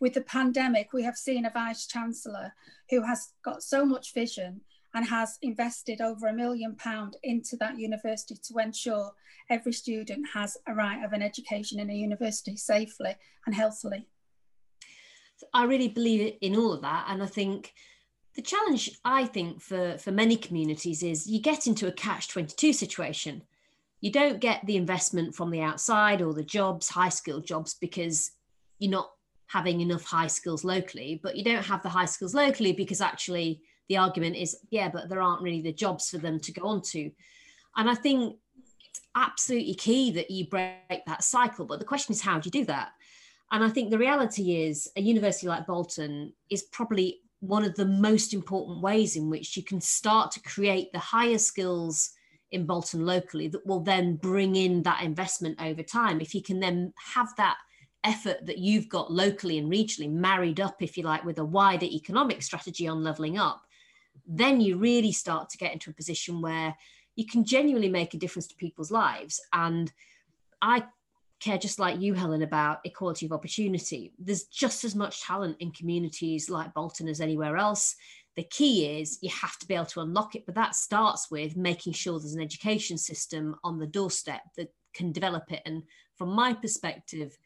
with 0.00 0.14
the 0.14 0.20
pandemic, 0.20 0.92
we 0.92 1.02
have 1.04 1.16
seen 1.16 1.46
a 1.46 1.50
vice 1.50 1.86
chancellor 1.86 2.52
who 2.90 3.02
has 3.02 3.32
got 3.42 3.62
so 3.62 3.86
much 3.86 4.12
vision 4.12 4.60
and 4.94 5.06
has 5.06 5.38
invested 5.42 6.00
over 6.00 6.26
a 6.26 6.32
million 6.32 6.74
pound 6.76 7.16
into 7.22 7.56
that 7.56 7.78
university 7.78 8.36
to 8.48 8.58
ensure 8.58 9.12
every 9.50 9.72
student 9.72 10.26
has 10.34 10.56
a 10.66 10.74
right 10.74 11.04
of 11.04 11.12
an 11.12 11.22
education 11.22 11.78
in 11.80 11.90
a 11.90 11.94
university 11.94 12.56
safely 12.56 13.14
and 13.46 13.54
healthily. 13.54 14.06
I 15.54 15.64
really 15.64 15.88
believe 15.88 16.34
in 16.40 16.56
all 16.56 16.72
of 16.72 16.82
that, 16.82 17.06
and 17.08 17.22
I 17.22 17.26
think 17.26 17.72
the 18.38 18.42
challenge 18.42 18.88
i 19.04 19.24
think 19.24 19.60
for 19.60 19.98
for 19.98 20.12
many 20.12 20.36
communities 20.36 21.02
is 21.02 21.26
you 21.26 21.40
get 21.40 21.66
into 21.66 21.88
a 21.88 21.92
catch 21.92 22.28
22 22.28 22.72
situation. 22.72 23.42
You 24.00 24.12
don't 24.12 24.38
get 24.38 24.64
the 24.64 24.76
investment 24.76 25.34
from 25.34 25.50
the 25.50 25.60
outside 25.60 26.22
or 26.22 26.32
the 26.32 26.44
jobs 26.44 26.88
high 26.88 27.08
skilled 27.08 27.44
jobs 27.44 27.74
because 27.74 28.30
you're 28.78 28.92
not 28.92 29.10
having 29.48 29.80
enough 29.80 30.04
high 30.04 30.28
skills 30.28 30.62
locally 30.62 31.18
but 31.20 31.34
you 31.34 31.42
don't 31.42 31.64
have 31.64 31.82
the 31.82 31.88
high 31.88 32.04
skills 32.04 32.32
locally 32.32 32.72
because 32.72 33.00
actually 33.00 33.60
the 33.88 33.96
argument 33.96 34.36
is 34.36 34.56
yeah 34.70 34.88
but 34.88 35.08
there 35.08 35.20
aren't 35.20 35.42
really 35.42 35.62
the 35.62 35.72
jobs 35.72 36.08
for 36.08 36.18
them 36.18 36.38
to 36.38 36.52
go 36.52 36.62
on 36.62 36.80
to 36.80 37.10
and 37.76 37.90
i 37.90 37.94
think 37.94 38.36
it's 38.88 39.00
absolutely 39.16 39.74
key 39.74 40.12
that 40.12 40.30
you 40.30 40.46
break 40.46 41.04
that 41.08 41.24
cycle 41.24 41.66
but 41.66 41.80
the 41.80 41.90
question 41.92 42.12
is 42.12 42.20
how 42.20 42.38
do 42.38 42.46
you 42.46 42.52
do 42.52 42.64
that? 42.66 42.90
And 43.50 43.64
i 43.64 43.68
think 43.68 43.90
the 43.90 43.98
reality 44.06 44.62
is 44.62 44.88
a 44.96 45.00
university 45.00 45.48
like 45.48 45.66
bolton 45.66 46.32
is 46.50 46.62
probably 46.62 47.22
one 47.40 47.64
of 47.64 47.74
the 47.76 47.86
most 47.86 48.34
important 48.34 48.82
ways 48.82 49.16
in 49.16 49.30
which 49.30 49.56
you 49.56 49.62
can 49.62 49.80
start 49.80 50.32
to 50.32 50.42
create 50.42 50.92
the 50.92 50.98
higher 50.98 51.38
skills 51.38 52.10
in 52.50 52.66
Bolton 52.66 53.04
locally 53.04 53.48
that 53.48 53.66
will 53.66 53.80
then 53.80 54.16
bring 54.16 54.56
in 54.56 54.82
that 54.82 55.02
investment 55.02 55.60
over 55.60 55.82
time. 55.82 56.20
If 56.20 56.34
you 56.34 56.42
can 56.42 56.60
then 56.60 56.92
have 57.14 57.28
that 57.36 57.56
effort 58.04 58.46
that 58.46 58.58
you've 58.58 58.88
got 58.88 59.12
locally 59.12 59.58
and 59.58 59.70
regionally 59.70 60.10
married 60.10 60.60
up, 60.60 60.80
if 60.80 60.96
you 60.96 61.02
like, 61.04 61.24
with 61.24 61.38
a 61.38 61.44
wider 61.44 61.86
economic 61.86 62.42
strategy 62.42 62.88
on 62.88 63.04
levelling 63.04 63.38
up, 63.38 63.62
then 64.26 64.60
you 64.60 64.76
really 64.76 65.12
start 65.12 65.48
to 65.50 65.58
get 65.58 65.72
into 65.72 65.90
a 65.90 65.94
position 65.94 66.40
where 66.40 66.74
you 67.16 67.26
can 67.26 67.44
genuinely 67.44 67.88
make 67.88 68.14
a 68.14 68.18
difference 68.18 68.46
to 68.46 68.54
people's 68.56 68.90
lives. 68.90 69.40
And 69.52 69.92
I 70.62 70.84
care 71.40 71.58
just 71.58 71.78
like 71.78 72.00
you, 72.00 72.14
Helen, 72.14 72.42
about 72.42 72.80
equality 72.84 73.26
of 73.26 73.32
opportunity. 73.32 74.12
There's 74.18 74.44
just 74.44 74.84
as 74.84 74.94
much 74.94 75.22
talent 75.22 75.56
in 75.60 75.70
communities 75.72 76.50
like 76.50 76.74
Bolton 76.74 77.08
as 77.08 77.20
anywhere 77.20 77.56
else. 77.56 77.96
The 78.36 78.44
key 78.44 79.00
is 79.00 79.18
you 79.20 79.30
have 79.30 79.58
to 79.58 79.66
be 79.66 79.74
able 79.74 79.86
to 79.86 80.00
unlock 80.00 80.34
it, 80.34 80.46
but 80.46 80.54
that 80.54 80.74
starts 80.74 81.30
with 81.30 81.56
making 81.56 81.92
sure 81.92 82.18
there's 82.18 82.34
an 82.34 82.42
education 82.42 82.96
system 82.96 83.56
on 83.64 83.78
the 83.78 83.86
doorstep 83.86 84.42
that 84.56 84.72
can 84.94 85.12
develop 85.12 85.50
it. 85.52 85.62
And 85.66 85.82
from 86.16 86.30
my 86.30 86.52
perspective, 86.52 87.36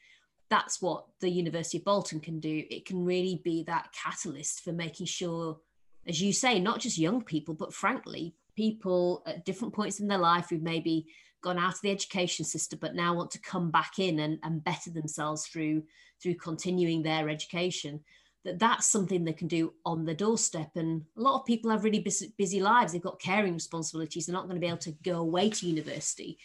that's 0.50 0.82
what 0.82 1.06
the 1.20 1.30
University 1.30 1.78
of 1.78 1.84
Bolton 1.84 2.20
can 2.20 2.40
do. 2.40 2.62
It 2.70 2.84
can 2.84 3.04
really 3.04 3.40
be 3.42 3.64
that 3.64 3.88
catalyst 3.92 4.62
for 4.62 4.72
making 4.72 5.06
sure, 5.06 5.58
as 6.06 6.20
you 6.20 6.32
say, 6.32 6.58
not 6.58 6.80
just 6.80 6.98
young 6.98 7.22
people, 7.22 7.54
but 7.54 7.72
frankly, 7.72 8.34
people 8.54 9.22
at 9.26 9.46
different 9.46 9.72
points 9.72 10.00
in 10.00 10.08
their 10.08 10.18
life 10.18 10.48
who 10.50 10.58
maybe 10.58 11.06
gone 11.42 11.58
out 11.58 11.74
of 11.74 11.80
the 11.82 11.90
education 11.90 12.44
system 12.44 12.78
but 12.80 12.94
now 12.94 13.14
want 13.14 13.30
to 13.30 13.40
come 13.40 13.70
back 13.70 13.98
in 13.98 14.20
and, 14.20 14.38
and 14.42 14.64
better 14.64 14.90
themselves 14.90 15.46
through 15.46 15.82
through 16.22 16.34
continuing 16.34 17.02
their 17.02 17.28
education 17.28 18.00
that 18.44 18.58
that's 18.58 18.86
something 18.86 19.24
they 19.24 19.32
can 19.32 19.48
do 19.48 19.72
on 19.84 20.04
the 20.04 20.14
doorstep. 20.14 20.70
And 20.74 21.02
a 21.16 21.20
lot 21.20 21.38
of 21.38 21.46
people 21.46 21.70
have 21.70 21.84
really 21.84 22.00
busy, 22.00 22.32
busy 22.36 22.60
lives. 22.60 22.92
They've 22.92 23.00
got 23.00 23.20
caring 23.20 23.54
responsibilities. 23.54 24.26
They're 24.26 24.34
not 24.34 24.46
going 24.46 24.56
to 24.56 24.60
be 24.60 24.66
able 24.66 24.78
to 24.78 24.96
go 25.04 25.20
away 25.20 25.50
to 25.50 25.66
university. 25.66 26.38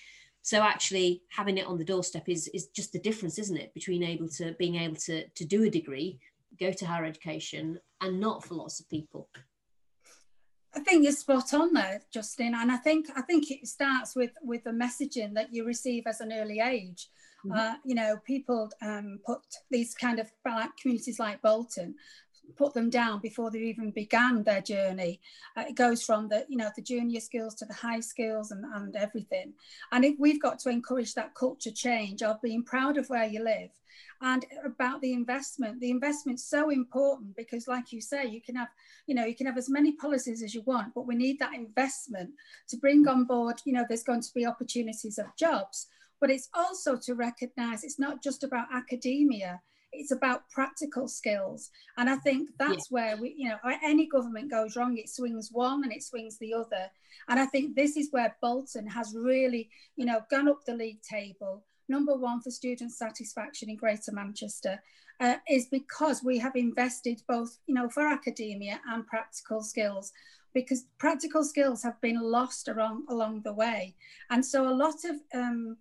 So 0.43 0.61
actually 0.61 1.23
having 1.29 1.57
it 1.57 1.65
on 1.65 1.77
the 1.77 1.83
doorstep 1.83 2.29
is 2.29 2.47
is 2.53 2.67
just 2.67 2.93
the 2.93 2.99
difference 2.99 3.37
isn't 3.37 3.57
it 3.57 3.73
between 3.73 4.01
able 4.01 4.29
to 4.29 4.53
being 4.53 4.75
able 4.75 4.95
to 4.95 5.27
to 5.27 5.43
do 5.43 5.65
a 5.65 5.69
degree 5.69 6.19
go 6.57 6.71
to 6.71 6.85
higher 6.85 7.03
education 7.03 7.77
and 7.99 8.17
not 8.17 8.45
for 8.45 8.53
lots 8.53 8.79
of 8.79 8.89
people 8.89 9.27
I 10.77 10.81
think 10.81 11.03
you're 11.03 11.11
spot 11.11 11.55
on 11.55 11.73
there, 11.73 12.01
Justine, 12.13 12.53
and 12.53 12.71
I 12.71 12.77
think 12.77 13.07
I 13.15 13.21
think 13.23 13.49
it 13.49 13.65
starts 13.65 14.15
with 14.15 14.31
with 14.43 14.63
the 14.63 14.69
messaging 14.69 15.33
that 15.33 15.51
you 15.51 15.65
receive 15.65 16.03
as 16.05 16.21
an 16.21 16.31
early 16.31 16.59
age. 16.59 17.09
Mm-hmm. 17.43 17.57
Uh, 17.57 17.75
you 17.83 17.95
know, 17.95 18.17
people 18.25 18.69
um, 18.83 19.19
put 19.25 19.41
these 19.71 19.95
kind 19.95 20.19
of 20.19 20.29
like 20.45 20.69
communities 20.79 21.19
like 21.19 21.41
Bolton 21.41 21.95
put 22.55 22.73
them 22.73 22.89
down 22.89 23.19
before 23.19 23.51
they 23.51 23.59
even 23.59 23.91
began 23.91 24.43
their 24.43 24.61
journey. 24.61 25.19
Uh, 25.55 25.65
it 25.67 25.75
goes 25.75 26.03
from 26.03 26.27
the, 26.27 26.45
you 26.47 26.57
know, 26.57 26.69
the 26.75 26.81
junior 26.81 27.19
skills 27.19 27.55
to 27.55 27.65
the 27.65 27.73
high 27.73 27.99
skills 27.99 28.51
and, 28.51 28.63
and 28.75 28.95
everything. 28.95 29.53
And 29.91 30.05
if 30.05 30.15
we've 30.19 30.41
got 30.41 30.59
to 30.59 30.69
encourage 30.69 31.13
that 31.15 31.35
culture 31.35 31.71
change 31.71 32.23
of 32.23 32.41
being 32.41 32.63
proud 32.63 32.97
of 32.97 33.09
where 33.09 33.25
you 33.25 33.43
live 33.43 33.69
and 34.21 34.45
about 34.65 35.01
the 35.01 35.13
investment 35.13 35.79
the 35.79 35.91
investment's 35.91 36.45
so 36.45 36.69
important 36.69 37.35
because 37.35 37.67
like 37.67 37.91
you 37.91 38.01
say 38.01 38.25
you 38.25 38.41
can 38.41 38.55
have 38.55 38.69
you 39.05 39.13
know 39.13 39.25
you 39.25 39.35
can 39.35 39.45
have 39.45 39.57
as 39.57 39.69
many 39.69 39.91
policies 39.93 40.41
as 40.41 40.53
you 40.53 40.61
want 40.63 40.93
but 40.93 41.07
we 41.07 41.15
need 41.15 41.37
that 41.39 41.53
investment 41.53 42.29
to 42.67 42.77
bring 42.77 43.07
on 43.07 43.25
board 43.25 43.59
you 43.65 43.73
know 43.73 43.85
there's 43.87 44.03
going 44.03 44.21
to 44.21 44.33
be 44.33 44.45
opportunities 44.45 45.17
of 45.17 45.25
jobs 45.37 45.87
but 46.19 46.31
it's 46.31 46.49
also 46.53 46.97
to 46.97 47.13
recognize 47.13 47.83
it's 47.83 47.99
not 47.99 48.23
just 48.23 48.43
about 48.43 48.67
academia 48.73 49.61
it's 49.91 50.11
about 50.11 50.49
practical 50.49 51.07
skills. 51.07 51.69
And 51.97 52.09
i 52.09 52.15
think 52.17 52.49
that's 52.59 52.87
yeah. 52.89 52.95
where 52.95 53.17
we 53.17 53.35
you 53.37 53.49
know 53.49 53.57
any 53.83 54.07
government 54.07 54.51
goes 54.51 54.75
wrong 54.75 54.97
it 54.97 55.09
swings 55.09 55.49
one 55.51 55.83
and 55.83 55.93
it 55.93 56.03
swings 56.03 56.37
the 56.37 56.53
other. 56.53 56.89
And 57.27 57.39
i 57.39 57.45
think 57.45 57.75
this 57.75 57.97
is 57.97 58.09
where 58.11 58.35
bolton 58.41 58.87
has 58.87 59.15
really 59.15 59.69
you 59.95 60.05
know 60.05 60.21
gone 60.29 60.47
up 60.49 60.65
the 60.65 60.75
league 60.75 61.01
table. 61.01 61.63
Number 61.89 62.15
one 62.17 62.41
for 62.41 62.51
student 62.51 62.91
satisfaction 62.91 63.69
in 63.69 63.77
greater 63.77 64.11
manchester 64.11 64.81
uh, 65.19 65.35
is 65.49 65.67
because 65.67 66.23
we 66.23 66.37
have 66.37 66.55
invested 66.55 67.21
both 67.27 67.57
you 67.65 67.73
know 67.73 67.89
for 67.89 68.05
academia 68.05 68.79
and 68.91 69.07
practical 69.07 69.61
skills 69.61 70.11
because 70.53 70.85
practical 70.97 71.43
skills 71.43 71.83
have 71.83 71.99
been 72.01 72.19
lost 72.19 72.67
along 72.67 73.05
along 73.09 73.41
the 73.43 73.53
way. 73.53 73.95
And 74.29 74.43
so 74.43 74.67
a 74.67 74.73
lot 74.73 74.95
of 75.05 75.15
um, 75.33 75.77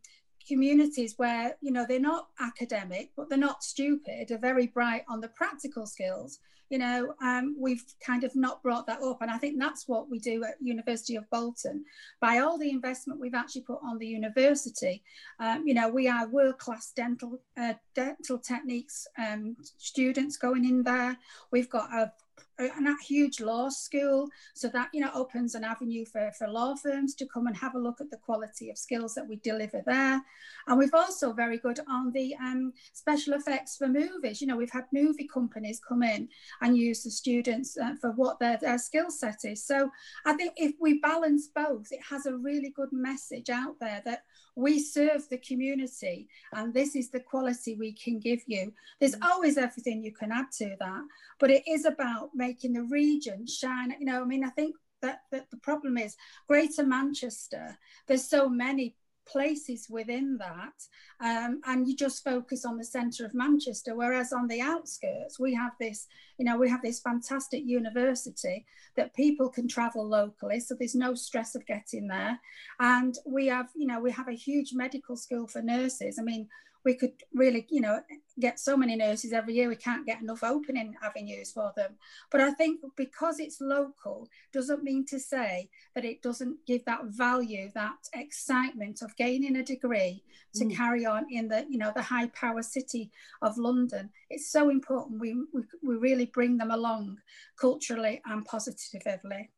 communities 0.47 1.15
where 1.17 1.57
you 1.61 1.73
know 1.73 1.85
they're 1.89 1.99
not 1.99 2.29
academic 2.41 3.11
but 3.17 3.29
they're 3.29 3.39
not 3.39 3.65
stupid 3.65 4.31
are 4.31 4.39
very 4.39 4.69
bright 4.69 5.03
on 5.09 5.21
the 5.21 5.29
practical 5.29 5.87
skills 5.87 6.39
you 6.71 6.79
know 6.79 7.15
um, 7.23 7.57
we've 7.59 7.85
kind 8.05 8.25
of 8.25 8.35
not 8.35 8.63
brought 8.63 8.87
that 8.87 9.01
up. 9.01 9.23
And 9.23 9.31
i 9.31 9.39
think 9.39 9.59
that's 9.59 9.87
what 9.87 10.11
we 10.11 10.19
do 10.19 10.45
at 10.45 10.55
university 10.61 11.17
of 11.17 11.29
bolton. 11.31 11.85
By 12.21 12.39
all 12.39 12.59
the 12.59 12.71
investment 12.71 13.21
we've 13.21 13.35
actually 13.35 13.63
put 13.63 13.81
on 13.85 13.99
the 13.99 14.07
university 14.07 15.03
um, 15.41 15.67
you 15.67 15.75
know 15.75 15.89
we 15.89 16.09
are 16.09 16.29
world-class 16.29 16.93
dental 16.95 17.41
uh, 17.57 17.75
dental 17.95 18.39
techniques 18.39 19.07
um, 19.19 19.57
students 19.79 20.37
going 20.37 20.65
in 20.65 20.83
there. 20.83 21.17
We've 21.51 21.71
got 21.71 21.93
a 21.93 22.13
a 22.59 23.03
huge 23.05 23.41
law 23.41 23.69
school. 23.69 24.29
So 24.55 24.69
that 24.69 24.89
you 24.93 25.01
know 25.01 25.11
opens 25.15 25.55
an 25.55 25.65
avenue 25.65 26.05
for, 26.05 26.31
for 26.39 26.49
law 26.49 26.75
firms 26.75 27.15
to 27.17 27.27
come 27.27 27.47
and 27.47 27.57
have 27.57 27.75
a 27.75 27.79
look 27.79 28.01
at 28.01 28.11
the 28.11 28.17
quality 28.17 28.71
of 28.71 28.79
skills 28.79 29.15
that 29.15 29.29
we 29.29 29.37
deliver 29.37 29.83
there. 29.85 30.23
And 30.67 30.79
we've 30.79 30.95
also 30.95 31.33
very 31.33 31.59
good 31.59 31.81
on 31.89 32.13
the 32.13 32.35
um, 32.37 32.73
special 32.93 33.35
effects 33.35 33.77
for 33.77 33.89
movies. 33.89 34.41
You 34.41 34.47
know 34.47 34.57
we've 34.57 34.71
had 34.71 34.85
movie 34.93 35.29
companies 35.33 35.81
come 35.87 36.03
in 36.03 36.29
and 36.61 36.77
use 36.77 37.03
the 37.03 37.11
students 37.11 37.77
uh, 37.77 37.95
for 38.01 38.13
what 38.13 38.39
their, 38.39 38.59
their 38.59 38.79
skill 38.79 39.11
set 39.11 39.45
is. 39.45 39.65
So 39.65 39.91
i 40.25 40.33
think 40.33 40.53
if 40.57 40.75
we 40.81 40.99
balance 41.01 41.49
both 41.55 41.91
it 41.91 42.01
has 42.09 42.27
a 42.27 42.37
really 42.37 42.71
good 42.71 42.93
message 42.93 43.51
out 43.51 43.77
there 43.81 44.03
that 44.05 44.23
we 44.55 44.79
serve 44.79 45.29
the 45.29 45.39
community 45.39 46.29
and 46.53 46.73
this 46.73 46.97
is 46.97 47.11
the 47.11 47.21
quality 47.21 47.75
we 47.75 47.93
can 47.93 48.19
give 48.19 48.41
you. 48.47 48.73
There's 48.99 49.15
mm. 49.15 49.27
always 49.27 49.59
everything 49.59 50.03
you 50.03 50.13
can 50.13 50.33
add 50.33 50.51
to 50.59 50.77
that 50.81 51.03
but 51.39 51.51
it 51.51 51.63
is 51.67 51.85
about 51.85 52.31
making 52.35 52.46
the 52.53 52.87
region 52.91 53.47
shine. 53.47 53.95
You 53.99 54.07
know 54.07 54.23
i 54.23 54.25
mean 54.25 54.45
i 54.45 54.51
think 54.51 54.75
that, 55.03 55.21
that 55.31 55.51
the 55.51 55.59
problem 55.59 55.99
is 55.99 56.17
greater 56.49 56.85
manchester 56.85 57.79
there's 58.07 58.29
so 58.29 58.49
many 58.49 58.97
places 59.27 59.89
within 59.91 60.39
that 60.39 60.73
um, 61.21 61.61
and 61.67 61.89
you 61.89 61.97
just 61.97 62.23
focus 62.23 62.65
on 62.65 62.79
the 62.79 62.85
center 62.85 63.25
of 63.25 63.35
manchester 63.35 63.97
whereas 63.97 64.33
on 64.33 64.47
the 64.47 64.61
outskirts 64.61 65.39
we 65.39 65.53
have 65.53 65.73
this 65.81 66.07
you 66.39 66.45
know 66.45 66.57
we 66.57 66.69
have 66.69 66.81
this 66.83 67.01
fantastic 67.01 67.63
university 67.67 68.65
that 68.97 69.15
people 69.15 69.49
can 69.49 69.69
travel 69.69 70.09
locally 70.09 70.61
so 70.61 70.75
there's 70.75 70.95
no 70.95 71.15
stress 71.15 71.55
of 71.55 71.67
getting 71.67 72.09
there. 72.09 72.39
And 72.81 73.17
we 73.27 73.47
have 73.47 73.69
you 73.75 73.87
know 73.87 74.01
we 74.01 74.11
have 74.11 74.29
a 74.29 74.33
huge 74.33 74.73
medical 74.75 75.17
school 75.17 75.47
for 75.47 75.63
nurses. 75.63 76.19
I 76.19 76.23
mean 76.23 76.49
we 76.87 76.95
could 76.95 77.11
really, 77.35 77.67
you 77.69 77.81
know, 77.81 78.01
get 78.39 78.61
so 78.61 78.77
many 78.77 78.95
nurses 78.95 79.33
every 79.33 79.55
year, 79.55 79.69
we 79.69 79.75
can't 79.75 80.07
get 80.07 80.23
enough 80.23 80.45
opening 80.45 80.95
avenues 81.03 81.51
for 81.51 81.73
them. 81.77 81.97
But 82.31 82.41
I 82.41 82.53
think 82.53 82.81
because 82.97 83.41
it's 83.41 83.61
local 83.61 84.29
doesn't 84.53 84.85
mean 84.85 85.05
to 85.07 85.19
say 85.19 85.69
that 85.97 86.05
it 86.05 86.23
doesn't 86.23 86.59
give 86.65 86.85
that 86.85 87.07
value, 87.07 87.71
that 87.75 87.97
excitement 88.15 89.03
of 89.03 89.17
gaining 89.17 89.57
a 89.57 89.65
degree 89.65 90.23
to 90.55 90.65
mm. 90.65 90.77
carry 90.77 91.05
on 91.05 91.27
in 91.29 91.49
the, 91.49 91.67
you 91.69 91.77
know, 91.77 91.91
the 91.95 92.03
high 92.03 92.29
power 92.29 92.63
city 92.63 93.11
of 93.43 93.59
London. 93.59 94.09
It's 94.31 94.53
so 94.53 94.71
important 94.71 95.21
we, 95.21 95.35
we, 95.53 95.63
we 95.83 95.97
really 95.97 96.27
bring 96.27 96.57
them 96.57 96.71
along 96.71 97.19
culturally 97.61 98.23
and 98.27 98.45
positively. 98.45 99.51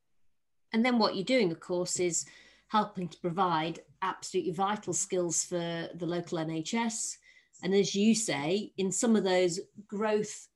And 0.72 0.82
then 0.82 0.98
what 0.98 1.14
you're 1.14 1.24
doing, 1.24 1.52
of 1.52 1.60
course, 1.60 2.00
is 2.00 2.24
helping 2.68 3.08
to 3.08 3.18
provide 3.18 3.80
absolutely 4.02 4.52
vital 4.52 4.92
skills 4.92 5.44
for 5.44 5.88
the 5.94 6.06
local 6.06 6.38
NHS. 6.38 7.16
And 7.62 7.74
as 7.74 7.94
you 7.94 8.14
say, 8.14 8.72
in 8.78 8.92
some 8.92 9.16
of 9.16 9.24
those 9.24 9.58
growth 9.86 10.48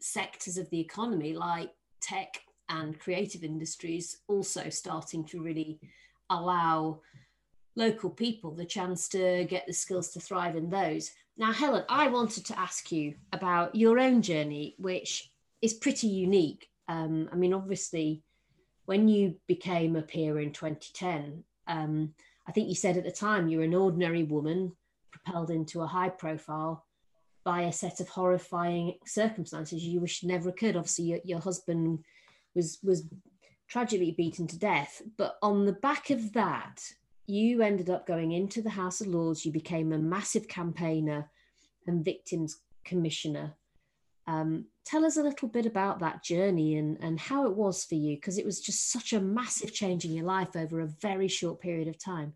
sectors 0.00 0.56
of 0.56 0.70
the 0.70 0.80
economy, 0.80 1.34
like 1.34 1.70
tech 2.00 2.40
and 2.68 2.98
creative 2.98 3.44
industries, 3.44 4.18
also 4.28 4.68
starting 4.70 5.24
to 5.26 5.42
really 5.42 5.80
allow 6.30 7.00
local 7.76 8.10
people 8.10 8.50
the 8.50 8.64
chance 8.64 9.08
to 9.08 9.44
get 9.44 9.66
the 9.66 9.72
skills 9.72 10.10
to 10.12 10.20
thrive 10.20 10.56
in 10.56 10.68
those. 10.68 11.10
Now, 11.36 11.52
Helen, 11.52 11.84
I 11.88 12.08
wanted 12.08 12.44
to 12.46 12.58
ask 12.58 12.90
you 12.90 13.14
about 13.32 13.74
your 13.74 13.98
own 13.98 14.22
journey, 14.22 14.74
which 14.78 15.30
is 15.62 15.74
pretty 15.74 16.08
unique. 16.08 16.68
Um, 16.88 17.28
I 17.32 17.36
mean, 17.36 17.54
obviously, 17.54 18.22
when 18.88 19.06
you 19.06 19.34
became 19.46 19.96
a 19.96 20.02
peer 20.02 20.40
in 20.40 20.50
2010, 20.50 21.44
um, 21.66 22.14
I 22.46 22.52
think 22.52 22.70
you 22.70 22.74
said 22.74 22.96
at 22.96 23.04
the 23.04 23.10
time 23.10 23.46
you're 23.46 23.62
an 23.62 23.74
ordinary 23.74 24.22
woman 24.22 24.72
propelled 25.10 25.50
into 25.50 25.82
a 25.82 25.86
high 25.86 26.08
profile 26.08 26.86
by 27.44 27.64
a 27.64 27.72
set 27.72 28.00
of 28.00 28.08
horrifying 28.08 28.94
circumstances 29.04 29.84
you 29.84 30.00
wish 30.00 30.24
never 30.24 30.48
occurred. 30.48 30.74
Obviously, 30.74 31.04
your, 31.04 31.18
your 31.22 31.38
husband 31.38 31.98
was 32.54 32.78
was 32.82 33.06
tragically 33.68 34.12
beaten 34.12 34.46
to 34.46 34.58
death, 34.58 35.02
but 35.18 35.36
on 35.42 35.66
the 35.66 35.74
back 35.74 36.08
of 36.08 36.32
that, 36.32 36.80
you 37.26 37.60
ended 37.60 37.90
up 37.90 38.06
going 38.06 38.32
into 38.32 38.62
the 38.62 38.70
House 38.70 39.02
of 39.02 39.08
Lords. 39.08 39.44
You 39.44 39.52
became 39.52 39.92
a 39.92 39.98
massive 39.98 40.48
campaigner 40.48 41.30
and 41.86 42.02
victims 42.02 42.62
commissioner. 42.86 43.54
Um, 44.28 44.66
tell 44.84 45.06
us 45.06 45.16
a 45.16 45.22
little 45.22 45.48
bit 45.48 45.64
about 45.64 46.00
that 46.00 46.22
journey 46.22 46.76
and, 46.76 46.98
and 47.00 47.18
how 47.18 47.46
it 47.46 47.56
was 47.56 47.84
for 47.84 47.94
you, 47.94 48.16
because 48.16 48.36
it 48.36 48.44
was 48.44 48.60
just 48.60 48.92
such 48.92 49.14
a 49.14 49.20
massive 49.20 49.72
change 49.72 50.04
in 50.04 50.12
your 50.12 50.26
life 50.26 50.54
over 50.54 50.80
a 50.80 50.86
very 50.86 51.28
short 51.28 51.60
period 51.60 51.88
of 51.88 51.98
time. 51.98 52.34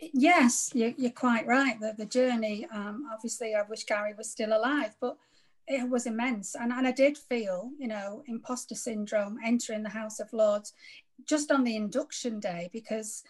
Yes, 0.00 0.70
you're, 0.74 1.10
quite 1.10 1.46
right. 1.46 1.78
The, 1.78 1.94
the 1.96 2.06
journey, 2.06 2.66
um, 2.74 3.06
obviously, 3.12 3.54
I 3.54 3.62
wish 3.62 3.84
Gary 3.84 4.14
was 4.16 4.30
still 4.30 4.56
alive, 4.56 4.96
but 4.98 5.16
it 5.68 5.88
was 5.88 6.06
immense. 6.06 6.56
And, 6.56 6.72
and 6.72 6.86
I 6.86 6.92
did 6.92 7.18
feel, 7.18 7.70
you 7.78 7.86
know, 7.86 8.24
imposter 8.26 8.74
syndrome 8.74 9.38
entering 9.44 9.82
the 9.82 9.90
House 9.90 10.20
of 10.20 10.32
Lords 10.32 10.72
just 11.26 11.52
on 11.52 11.64
the 11.64 11.76
induction 11.76 12.40
day 12.40 12.70
because 12.72 13.22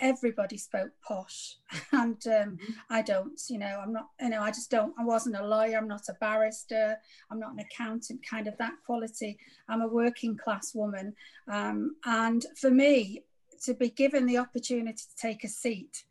everybody 0.00 0.56
spoke 0.56 0.90
posh. 1.02 1.56
And 1.92 2.20
um, 2.26 2.58
mm-hmm. 2.58 2.72
i 2.90 3.02
don't 3.02 3.40
you 3.48 3.58
know 3.58 3.80
i'm 3.82 3.92
not 3.92 4.08
you 4.20 4.28
know 4.30 4.42
i 4.42 4.50
just 4.50 4.70
don't 4.70 4.94
i 4.98 5.04
wasn't 5.04 5.36
a 5.36 5.46
lawyer 5.46 5.78
i'm 5.78 5.88
not 5.88 6.08
a 6.08 6.14
barrister 6.14 6.96
i'm 7.30 7.40
not 7.40 7.52
an 7.52 7.60
accountant 7.60 8.20
kind 8.28 8.46
of 8.46 8.56
that 8.58 8.74
quality. 8.84 9.38
I'm 9.68 9.82
a 9.82 9.88
working 9.88 10.36
class 10.36 10.74
woman. 10.74 11.14
Um, 11.48 11.96
and 12.04 12.44
for 12.56 12.70
me 12.70 13.24
to 13.64 13.74
be 13.74 13.90
given 13.90 14.26
the 14.26 14.38
opportunity 14.38 14.92
to 14.96 15.16
take 15.20 15.44
a 15.44 15.48
seat 15.48 16.04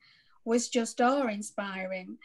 was 0.43 0.69
just 0.69 1.01
awe 1.01 1.27
inspiring 1.27 2.17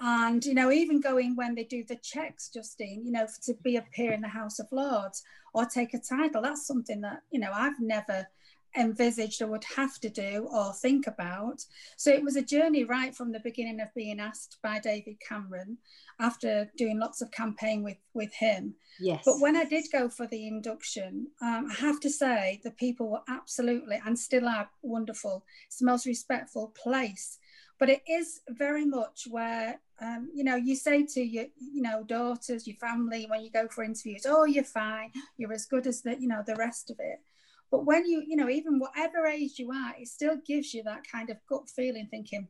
and 0.00 0.44
you 0.44 0.54
know 0.54 0.70
even 0.70 1.00
going 1.00 1.36
when 1.36 1.54
they 1.54 1.64
do 1.64 1.84
the 1.84 1.96
checks 1.96 2.48
justine 2.48 3.04
you 3.04 3.12
know 3.12 3.26
to 3.42 3.54
be 3.62 3.76
a 3.76 3.84
peer 3.94 4.12
in 4.12 4.20
the 4.20 4.28
house 4.28 4.58
of 4.58 4.66
lords 4.70 5.22
or 5.54 5.64
take 5.64 5.94
a 5.94 5.98
title 5.98 6.42
that's 6.42 6.66
something 6.66 7.00
that 7.00 7.22
you 7.30 7.40
know 7.40 7.50
i've 7.52 7.80
never 7.80 8.26
envisaged 8.76 9.42
or 9.42 9.46
would 9.48 9.64
have 9.76 9.98
to 10.00 10.08
do 10.08 10.48
or 10.50 10.72
think 10.72 11.06
about. 11.06 11.62
So 11.96 12.10
it 12.10 12.22
was 12.22 12.36
a 12.36 12.42
journey 12.42 12.84
right 12.84 13.14
from 13.14 13.32
the 13.32 13.40
beginning 13.40 13.80
of 13.80 13.94
being 13.94 14.20
asked 14.20 14.58
by 14.62 14.78
David 14.78 15.16
Cameron 15.20 15.78
after 16.20 16.70
doing 16.76 16.98
lots 16.98 17.20
of 17.20 17.30
campaign 17.30 17.82
with, 17.82 17.98
with 18.14 18.32
him. 18.34 18.74
Yes. 19.00 19.22
But 19.24 19.40
when 19.40 19.56
I 19.56 19.64
did 19.64 19.84
go 19.92 20.08
for 20.08 20.26
the 20.26 20.46
induction, 20.46 21.28
um, 21.40 21.68
I 21.70 21.74
have 21.80 22.00
to 22.00 22.10
say 22.10 22.60
the 22.64 22.70
people 22.70 23.10
were 23.10 23.22
absolutely 23.28 24.00
and 24.04 24.18
still 24.18 24.48
are 24.48 24.70
wonderful. 24.82 25.44
It's 25.66 25.78
the 25.78 25.86
most 25.86 26.06
respectful 26.06 26.72
place. 26.80 27.38
But 27.78 27.88
it 27.88 28.02
is 28.06 28.40
very 28.48 28.86
much 28.86 29.26
where 29.28 29.80
um, 30.02 30.30
you 30.34 30.42
know, 30.42 30.56
you 30.56 30.74
say 30.74 31.06
to 31.06 31.22
your, 31.22 31.44
you 31.56 31.80
know, 31.80 32.02
daughters, 32.02 32.66
your 32.66 32.76
family, 32.76 33.26
when 33.28 33.42
you 33.42 33.50
go 33.50 33.68
for 33.68 33.84
interviews, 33.84 34.26
oh, 34.26 34.44
you're 34.44 34.64
fine, 34.64 35.12
you're 35.36 35.52
as 35.52 35.66
good 35.66 35.86
as 35.86 36.02
the, 36.02 36.16
you 36.18 36.26
know, 36.26 36.42
the 36.44 36.56
rest 36.56 36.90
of 36.90 36.96
it. 36.98 37.20
But 37.72 37.86
when 37.86 38.06
you, 38.06 38.22
you 38.24 38.36
know, 38.36 38.48
even 38.48 38.78
whatever 38.78 39.26
age 39.26 39.58
you 39.58 39.72
are, 39.72 39.94
it 39.98 40.06
still 40.06 40.36
gives 40.46 40.72
you 40.72 40.84
that 40.84 41.02
kind 41.10 41.30
of 41.30 41.38
gut 41.48 41.68
feeling 41.74 42.06
thinking, 42.10 42.46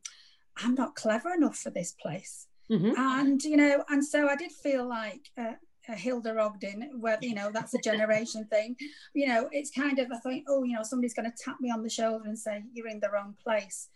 I'm 0.63 0.75
not 0.75 0.97
clever 0.97 1.33
enough 1.33 1.57
for 1.57 1.71
this 1.71 1.93
place. 1.93 2.49
Mm-hmm. 2.71 2.93
And, 2.97 3.43
you 3.43 3.57
know, 3.57 3.85
and 3.89 4.05
so 4.05 4.29
I 4.29 4.37
did 4.37 4.53
feel 4.53 4.87
like, 4.87 5.31
uh, 5.39 5.53
uh, 5.89 5.95
Hilda 5.95 6.39
Ogden, 6.39 6.93
where 7.01 7.19
you 7.23 7.35
know 7.35 7.51
that's 7.53 7.75
a 7.75 7.79
generation 7.79 8.45
thing. 8.47 8.77
You 9.15 9.27
know, 9.27 9.49
it's 9.51 9.73
kind 9.73 9.99
of 9.99 10.13
I 10.13 10.19
think, 10.19 10.45
oh, 10.49 10.63
you 10.63 10.77
know, 10.77 10.85
somebody's 10.85 11.13
going 11.13 11.29
to 11.29 11.37
tap 11.45 11.57
me 11.61 11.73
on 11.73 11.83
the 11.83 11.91
shoulder 11.91 12.25
and 12.27 12.39
say 12.39 12.63
you're 12.73 12.87
in 12.87 13.01
the 13.01 13.11
wrong 13.11 13.35
place. 13.43 13.89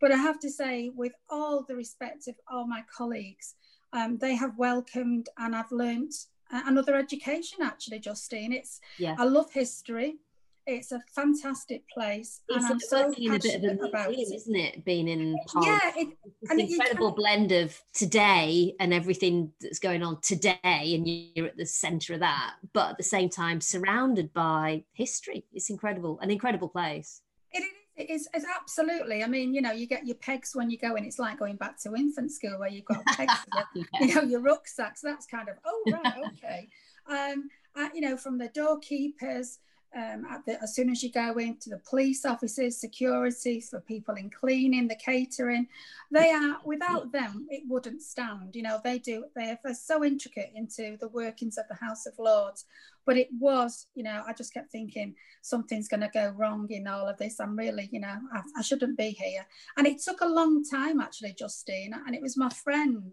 But 0.00 0.12
I 0.12 0.16
have 0.16 0.38
to 0.38 0.50
say, 0.50 0.92
with 0.94 1.12
all 1.30 1.64
the 1.66 1.74
respect 1.74 2.28
of 2.28 2.36
all 2.48 2.66
my 2.68 2.84
colleagues, 2.96 3.56
um, 3.92 4.18
they 4.18 4.36
have 4.36 4.56
welcomed 4.56 5.28
and 5.36 5.54
I've 5.56 5.72
learnt 5.72 6.14
another 6.52 6.96
education. 6.96 7.58
Actually, 7.62 7.98
Justine, 7.98 8.52
it's 8.52 8.80
yeah. 8.98 9.16
I 9.18 9.24
love 9.24 9.52
history. 9.52 10.18
It's 10.66 10.92
a 10.92 11.00
fantastic 11.14 11.82
place, 11.88 12.40
it's 12.48 12.64
and 12.64 12.74
I'm 12.74 12.80
so 12.80 13.12
in 13.16 13.34
a 13.34 13.38
bit 13.38 13.54
of 13.56 13.62
a 13.64 14.08
museum, 14.08 14.32
it. 14.32 14.34
isn't 14.34 14.56
it? 14.56 14.84
Being 14.84 15.08
in 15.08 15.36
Park. 15.48 15.66
yeah, 15.66 15.90
it, 15.96 16.08
it's 16.40 16.52
an 16.52 16.60
incredible 16.60 17.10
blend 17.10 17.50
of 17.50 17.76
today 17.92 18.74
and 18.78 18.94
everything 18.94 19.52
that's 19.60 19.80
going 19.80 20.04
on 20.04 20.20
today, 20.20 20.58
and 20.62 21.08
you're 21.34 21.46
at 21.46 21.56
the 21.56 21.66
centre 21.66 22.14
of 22.14 22.20
that, 22.20 22.54
but 22.72 22.90
at 22.90 22.96
the 22.96 23.02
same 23.02 23.28
time 23.28 23.60
surrounded 23.60 24.32
by 24.32 24.84
history. 24.92 25.44
It's 25.52 25.68
incredible, 25.68 26.20
an 26.20 26.30
incredible 26.30 26.68
place. 26.68 27.22
It 27.50 27.62
is. 27.62 27.68
It 27.94 28.08
is 28.08 28.28
it's 28.32 28.46
absolutely. 28.58 29.22
I 29.22 29.26
mean, 29.26 29.52
you 29.52 29.60
know, 29.60 29.72
you 29.72 29.86
get 29.86 30.06
your 30.06 30.16
pegs 30.16 30.52
when 30.54 30.70
you 30.70 30.78
go 30.78 30.94
in. 30.94 31.04
It's 31.04 31.18
like 31.18 31.38
going 31.38 31.56
back 31.56 31.78
to 31.82 31.94
infant 31.94 32.32
school 32.32 32.58
where 32.58 32.70
you've 32.70 32.86
got 32.86 33.04
pegs, 33.06 33.32
yeah. 33.54 33.82
you 34.00 34.14
know, 34.14 34.22
your 34.22 34.40
rucksacks. 34.40 35.00
That's 35.02 35.26
kind 35.26 35.48
of 35.48 35.56
oh 35.64 35.82
right, 35.88 36.22
okay. 36.34 36.68
Um, 37.04 37.48
you 37.94 38.00
know, 38.00 38.16
from 38.16 38.38
the 38.38 38.46
doorkeepers 38.46 39.58
um, 39.94 40.26
the, 40.46 40.62
as 40.62 40.74
soon 40.74 40.90
as 40.90 41.02
you 41.02 41.12
go 41.12 41.36
into 41.38 41.70
the 41.70 41.80
police 41.88 42.24
offices, 42.24 42.80
security 42.80 43.60
for 43.60 43.80
people 43.80 44.14
in 44.14 44.30
cleaning, 44.30 44.88
the 44.88 44.96
catering, 44.96 45.66
they 46.10 46.30
are 46.30 46.58
without 46.64 47.12
them 47.12 47.46
it 47.50 47.62
wouldn't 47.68 48.02
stand. 48.02 48.54
You 48.54 48.62
know 48.62 48.80
they 48.82 48.98
do 48.98 49.24
they're, 49.34 49.58
they're 49.62 49.74
so 49.74 50.04
intricate 50.04 50.50
into 50.54 50.96
the 51.00 51.08
workings 51.08 51.58
of 51.58 51.64
the 51.68 51.84
House 51.84 52.06
of 52.06 52.14
Lords. 52.18 52.64
But 53.04 53.16
it 53.16 53.28
was, 53.38 53.86
you 53.94 54.04
know, 54.04 54.22
I 54.26 54.32
just 54.32 54.54
kept 54.54 54.70
thinking 54.70 55.16
something's 55.42 55.88
going 55.88 56.02
to 56.02 56.10
go 56.14 56.28
wrong 56.36 56.68
in 56.70 56.86
all 56.86 57.08
of 57.08 57.18
this. 57.18 57.40
I'm 57.40 57.56
really, 57.56 57.88
you 57.90 57.98
know, 58.00 58.16
I, 58.32 58.42
I 58.56 58.62
shouldn't 58.62 58.96
be 58.96 59.10
here. 59.10 59.44
And 59.76 59.86
it 59.86 60.00
took 60.00 60.20
a 60.20 60.26
long 60.28 60.62
time 60.64 61.00
actually, 61.00 61.34
Justine. 61.36 61.94
And 62.06 62.14
it 62.14 62.22
was 62.22 62.36
my 62.36 62.48
friend 62.48 63.12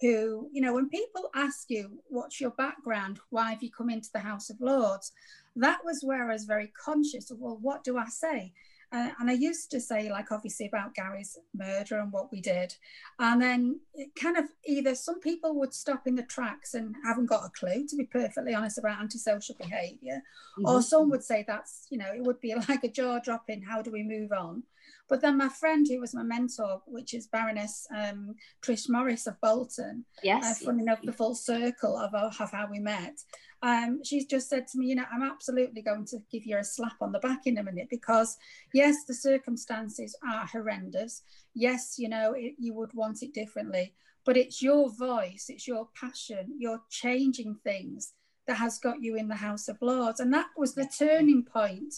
who, 0.00 0.48
you 0.52 0.60
know, 0.60 0.74
when 0.74 0.88
people 0.88 1.30
ask 1.34 1.68
you, 1.68 2.02
what's 2.08 2.40
your 2.40 2.50
background? 2.50 3.18
Why 3.30 3.50
have 3.50 3.62
you 3.62 3.70
come 3.70 3.90
into 3.90 4.08
the 4.12 4.20
House 4.20 4.50
of 4.50 4.60
Lords? 4.60 5.12
That 5.56 5.84
was 5.84 6.00
where 6.02 6.28
I 6.28 6.32
was 6.32 6.44
very 6.44 6.72
conscious 6.84 7.30
of, 7.30 7.38
well, 7.38 7.58
what 7.60 7.82
do 7.82 7.96
I 7.96 8.06
say? 8.06 8.52
Uh, 8.92 9.10
and 9.18 9.28
I 9.28 9.32
used 9.32 9.70
to 9.72 9.80
say, 9.80 10.10
like, 10.10 10.30
obviously 10.30 10.66
about 10.66 10.94
Gary's 10.94 11.36
murder 11.54 11.98
and 11.98 12.12
what 12.12 12.30
we 12.30 12.40
did. 12.40 12.74
And 13.18 13.42
then 13.42 13.80
it 13.94 14.10
kind 14.14 14.36
of 14.36 14.44
either 14.64 14.94
some 14.94 15.18
people 15.18 15.58
would 15.58 15.74
stop 15.74 16.06
in 16.06 16.14
the 16.14 16.22
tracks 16.22 16.74
and 16.74 16.94
haven't 17.04 17.26
got 17.26 17.44
a 17.44 17.50
clue, 17.50 17.86
to 17.88 17.96
be 17.96 18.04
perfectly 18.04 18.54
honest, 18.54 18.78
about 18.78 19.00
antisocial 19.00 19.56
behavior, 19.56 20.22
mm-hmm. 20.58 20.66
or 20.66 20.82
some 20.82 21.10
would 21.10 21.24
say 21.24 21.44
that's, 21.46 21.88
you 21.90 21.98
know, 21.98 22.12
it 22.14 22.22
would 22.22 22.40
be 22.40 22.54
like 22.68 22.84
a 22.84 22.88
jaw 22.88 23.18
dropping, 23.18 23.62
how 23.62 23.82
do 23.82 23.90
we 23.90 24.04
move 24.04 24.30
on? 24.32 24.62
But 25.08 25.20
then 25.20 25.36
my 25.36 25.48
friend, 25.48 25.86
who 25.88 26.00
was 26.00 26.14
my 26.14 26.22
mentor, 26.22 26.82
which 26.86 27.14
is 27.14 27.28
Baroness 27.28 27.86
um, 27.94 28.34
Trish 28.62 28.88
Morris 28.88 29.26
of 29.26 29.40
Bolton, 29.40 30.04
yes, 30.22 30.62
uh, 30.62 30.66
funny 30.66 30.82
enough, 30.82 31.00
the 31.02 31.12
full 31.12 31.34
circle 31.34 31.96
of, 31.96 32.12
of 32.14 32.50
how 32.50 32.68
we 32.70 32.80
met. 32.80 33.20
Um, 33.62 34.04
she's 34.04 34.26
just 34.26 34.48
said 34.48 34.66
to 34.68 34.78
me, 34.78 34.86
you 34.86 34.94
know, 34.94 35.04
I'm 35.12 35.22
absolutely 35.22 35.82
going 35.82 36.04
to 36.06 36.18
give 36.30 36.44
you 36.44 36.58
a 36.58 36.64
slap 36.64 36.96
on 37.00 37.12
the 37.12 37.18
back 37.18 37.46
in 37.46 37.58
a 37.58 37.62
minute 37.62 37.88
because, 37.90 38.36
yes, 38.74 39.04
the 39.06 39.14
circumstances 39.14 40.16
are 40.28 40.46
horrendous. 40.46 41.22
Yes, 41.54 41.96
you 41.98 42.08
know, 42.08 42.32
it, 42.32 42.54
you 42.58 42.74
would 42.74 42.92
want 42.94 43.22
it 43.22 43.32
differently, 43.32 43.94
but 44.24 44.36
it's 44.36 44.62
your 44.62 44.90
voice, 44.90 45.46
it's 45.48 45.66
your 45.66 45.88
passion, 45.98 46.54
you're 46.58 46.82
changing 46.90 47.56
things 47.64 48.12
that 48.46 48.56
has 48.56 48.78
got 48.78 49.02
you 49.02 49.16
in 49.16 49.28
the 49.28 49.34
House 49.34 49.68
of 49.68 49.80
Lords. 49.80 50.20
And 50.20 50.32
that 50.34 50.48
was 50.56 50.74
the 50.74 50.88
turning 50.98 51.42
point 51.42 51.94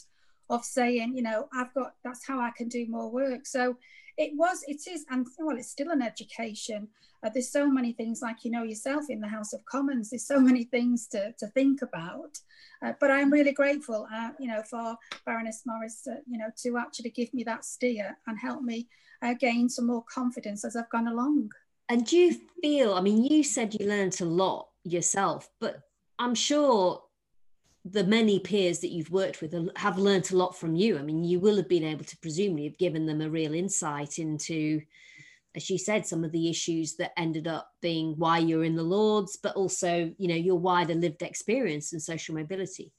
of 0.50 0.64
saying, 0.64 1.14
you 1.16 1.22
know, 1.22 1.48
I've 1.52 1.74
got 1.74 1.94
that's 2.04 2.26
how 2.26 2.40
I 2.40 2.50
can 2.56 2.68
do 2.68 2.86
more 2.88 3.10
work. 3.10 3.46
So 3.46 3.76
it 4.18 4.32
was, 4.34 4.64
it 4.66 4.86
is, 4.90 5.06
and 5.10 5.26
well, 5.38 5.56
it's 5.56 5.70
still 5.70 5.90
an 5.90 6.02
education. 6.02 6.88
Uh, 7.24 7.30
there's 7.32 7.50
so 7.50 7.70
many 7.70 7.92
things, 7.92 8.20
like 8.20 8.44
you 8.44 8.50
know 8.50 8.64
yourself 8.64 9.04
in 9.08 9.20
the 9.20 9.28
House 9.28 9.52
of 9.52 9.64
Commons. 9.64 10.10
There's 10.10 10.26
so 10.26 10.40
many 10.40 10.64
things 10.64 11.06
to, 11.08 11.32
to 11.38 11.46
think 11.48 11.82
about. 11.82 12.38
Uh, 12.84 12.92
but 13.00 13.10
I'm 13.10 13.32
really 13.32 13.52
grateful, 13.52 14.06
uh, 14.12 14.30
you 14.38 14.48
know, 14.48 14.62
for 14.68 14.96
Baroness 15.24 15.62
Morris, 15.66 16.06
uh, 16.10 16.16
you 16.28 16.38
know, 16.38 16.50
to 16.62 16.78
actually 16.78 17.10
give 17.10 17.32
me 17.32 17.44
that 17.44 17.64
steer 17.64 18.16
and 18.26 18.38
help 18.38 18.62
me 18.62 18.88
uh, 19.22 19.34
gain 19.34 19.68
some 19.68 19.86
more 19.86 20.04
confidence 20.12 20.64
as 20.64 20.76
I've 20.76 20.90
gone 20.90 21.08
along. 21.08 21.50
And 21.88 22.04
do 22.04 22.16
you 22.16 22.40
feel? 22.60 22.94
I 22.94 23.00
mean, 23.00 23.24
you 23.24 23.42
said 23.42 23.74
you 23.78 23.86
learned 23.86 24.20
a 24.20 24.24
lot 24.24 24.68
yourself, 24.84 25.48
but 25.60 25.80
I'm 26.18 26.34
sure 26.34 27.02
the 27.84 28.04
many 28.04 28.38
peers 28.38 28.80
that 28.80 28.90
you've 28.90 29.10
worked 29.10 29.40
with 29.40 29.54
have 29.76 29.98
learnt 29.98 30.30
a 30.30 30.36
lot 30.36 30.56
from 30.56 30.74
you. 30.74 30.98
I 30.98 31.02
mean, 31.02 31.24
you 31.24 31.40
will 31.40 31.56
have 31.56 31.68
been 31.68 31.84
able 31.84 32.04
to 32.04 32.18
presumably 32.18 32.64
have 32.64 32.78
given 32.78 33.06
them 33.06 33.20
a 33.20 33.30
real 33.30 33.54
insight 33.54 34.18
into, 34.18 34.82
as 35.54 35.70
you 35.70 35.78
said, 35.78 36.06
some 36.06 36.24
of 36.24 36.32
the 36.32 36.50
issues 36.50 36.96
that 36.96 37.12
ended 37.16 37.46
up 37.46 37.70
being 37.80 38.14
why 38.18 38.38
you're 38.38 38.64
in 38.64 38.76
the 38.76 38.82
Lords, 38.82 39.38
but 39.42 39.56
also, 39.56 40.12
you 40.18 40.28
know, 40.28 40.34
your 40.34 40.58
wider 40.58 40.94
lived 40.94 41.22
experience 41.22 41.92
and 41.92 42.02
social 42.02 42.34
mobility. 42.34 42.92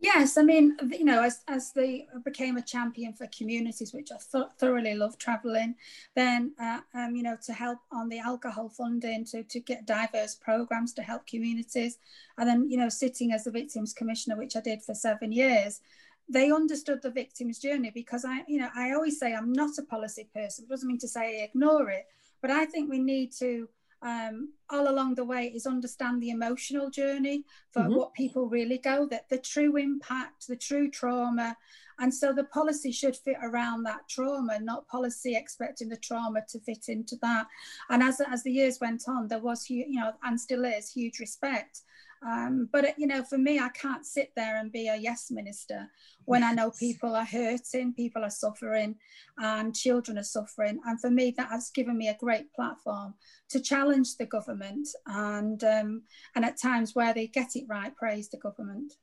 Yes, 0.00 0.36
I 0.38 0.42
mean, 0.42 0.76
you 0.92 1.04
know, 1.04 1.22
as, 1.24 1.40
as 1.48 1.72
they 1.72 2.06
became 2.24 2.56
a 2.56 2.62
champion 2.62 3.12
for 3.14 3.26
communities, 3.36 3.92
which 3.92 4.10
I 4.12 4.16
th- 4.30 4.52
thoroughly 4.56 4.94
love 4.94 5.18
traveling, 5.18 5.74
then, 6.14 6.52
uh, 6.60 6.80
um, 6.94 7.16
you 7.16 7.24
know, 7.24 7.36
to 7.46 7.52
help 7.52 7.80
on 7.90 8.08
the 8.08 8.20
alcohol 8.20 8.68
funding, 8.68 9.24
to, 9.26 9.42
to 9.42 9.58
get 9.58 9.86
diverse 9.86 10.36
programs 10.36 10.92
to 10.94 11.02
help 11.02 11.26
communities. 11.26 11.98
And 12.36 12.48
then, 12.48 12.70
you 12.70 12.76
know, 12.76 12.88
sitting 12.88 13.32
as 13.32 13.42
the 13.42 13.50
Victims 13.50 13.92
Commissioner, 13.92 14.36
which 14.36 14.54
I 14.54 14.60
did 14.60 14.82
for 14.82 14.94
seven 14.94 15.32
years, 15.32 15.80
they 16.28 16.52
understood 16.52 17.02
the 17.02 17.10
victim's 17.10 17.58
journey 17.58 17.90
because 17.92 18.24
I, 18.24 18.44
you 18.46 18.58
know, 18.60 18.68
I 18.76 18.92
always 18.92 19.18
say 19.18 19.34
I'm 19.34 19.52
not 19.52 19.78
a 19.78 19.82
policy 19.82 20.28
person. 20.32 20.64
It 20.64 20.68
doesn't 20.68 20.86
mean 20.86 20.98
to 20.98 21.08
say 21.08 21.40
I 21.40 21.44
ignore 21.44 21.90
it, 21.90 22.06
but 22.40 22.50
I 22.52 22.66
think 22.66 22.88
we 22.88 22.98
need 23.00 23.32
to 23.38 23.68
um, 24.02 24.52
all 24.70 24.88
along 24.88 25.14
the 25.14 25.24
way 25.24 25.46
is 25.46 25.66
understand 25.66 26.22
the 26.22 26.30
emotional 26.30 26.90
journey 26.90 27.44
for 27.72 27.82
mm-hmm. 27.82 27.94
what 27.94 28.14
people 28.14 28.48
really 28.48 28.78
go, 28.78 29.06
that 29.06 29.28
the 29.28 29.38
true 29.38 29.76
impact, 29.76 30.46
the 30.46 30.56
true 30.56 30.90
trauma. 30.90 31.56
And 31.98 32.14
so 32.14 32.32
the 32.32 32.44
policy 32.44 32.92
should 32.92 33.16
fit 33.16 33.38
around 33.42 33.82
that 33.84 34.08
trauma, 34.08 34.60
not 34.60 34.86
policy 34.86 35.34
expecting 35.34 35.88
the 35.88 35.96
trauma 35.96 36.42
to 36.50 36.60
fit 36.60 36.84
into 36.88 37.16
that. 37.22 37.46
And 37.90 38.02
as, 38.02 38.20
as 38.20 38.44
the 38.44 38.52
years 38.52 38.78
went 38.80 39.02
on, 39.08 39.26
there 39.26 39.40
was, 39.40 39.68
you 39.68 39.90
know, 39.90 40.12
and 40.22 40.40
still 40.40 40.64
is 40.64 40.92
huge 40.92 41.18
respect 41.18 41.80
um, 42.26 42.68
but 42.72 42.98
you 42.98 43.06
know, 43.06 43.22
for 43.22 43.38
me, 43.38 43.58
I 43.58 43.68
can't 43.68 44.04
sit 44.04 44.32
there 44.34 44.56
and 44.58 44.72
be 44.72 44.88
a 44.88 44.96
yes 44.96 45.30
minister 45.30 45.88
when 46.24 46.42
I 46.42 46.52
know 46.52 46.70
people 46.70 47.14
are 47.14 47.24
hurting, 47.24 47.94
people 47.94 48.24
are 48.24 48.30
suffering, 48.30 48.96
and 49.38 49.74
children 49.74 50.18
are 50.18 50.24
suffering. 50.24 50.80
And 50.84 51.00
for 51.00 51.10
me, 51.10 51.32
that 51.36 51.50
has 51.50 51.70
given 51.70 51.96
me 51.96 52.08
a 52.08 52.16
great 52.16 52.52
platform 52.52 53.14
to 53.50 53.60
challenge 53.60 54.16
the 54.16 54.26
government, 54.26 54.88
and 55.06 55.62
um, 55.64 56.02
and 56.34 56.44
at 56.44 56.60
times 56.60 56.94
where 56.94 57.14
they 57.14 57.26
get 57.28 57.54
it 57.54 57.64
right, 57.68 57.94
praise 57.94 58.28
the 58.28 58.38
government. 58.38 58.94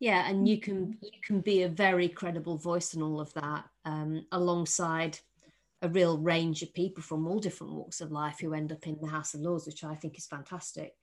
Yeah, 0.00 0.28
and 0.28 0.48
you 0.48 0.58
can 0.58 0.96
you 1.02 1.20
can 1.24 1.40
be 1.40 1.62
a 1.62 1.68
very 1.68 2.08
credible 2.08 2.56
voice 2.56 2.94
in 2.94 3.02
all 3.02 3.20
of 3.20 3.32
that, 3.34 3.64
um, 3.84 4.26
alongside 4.32 5.18
a 5.82 5.88
real 5.88 6.16
range 6.16 6.62
of 6.62 6.72
people 6.74 7.02
from 7.02 7.26
all 7.26 7.40
different 7.40 7.72
walks 7.72 8.00
of 8.00 8.12
life 8.12 8.38
who 8.40 8.54
end 8.54 8.72
up 8.72 8.86
in 8.86 8.98
the 9.00 9.08
House 9.08 9.34
of 9.34 9.40
Lords, 9.40 9.66
which 9.66 9.84
I 9.84 9.96
think 9.96 10.16
is 10.16 10.26
fantastic. 10.26 10.94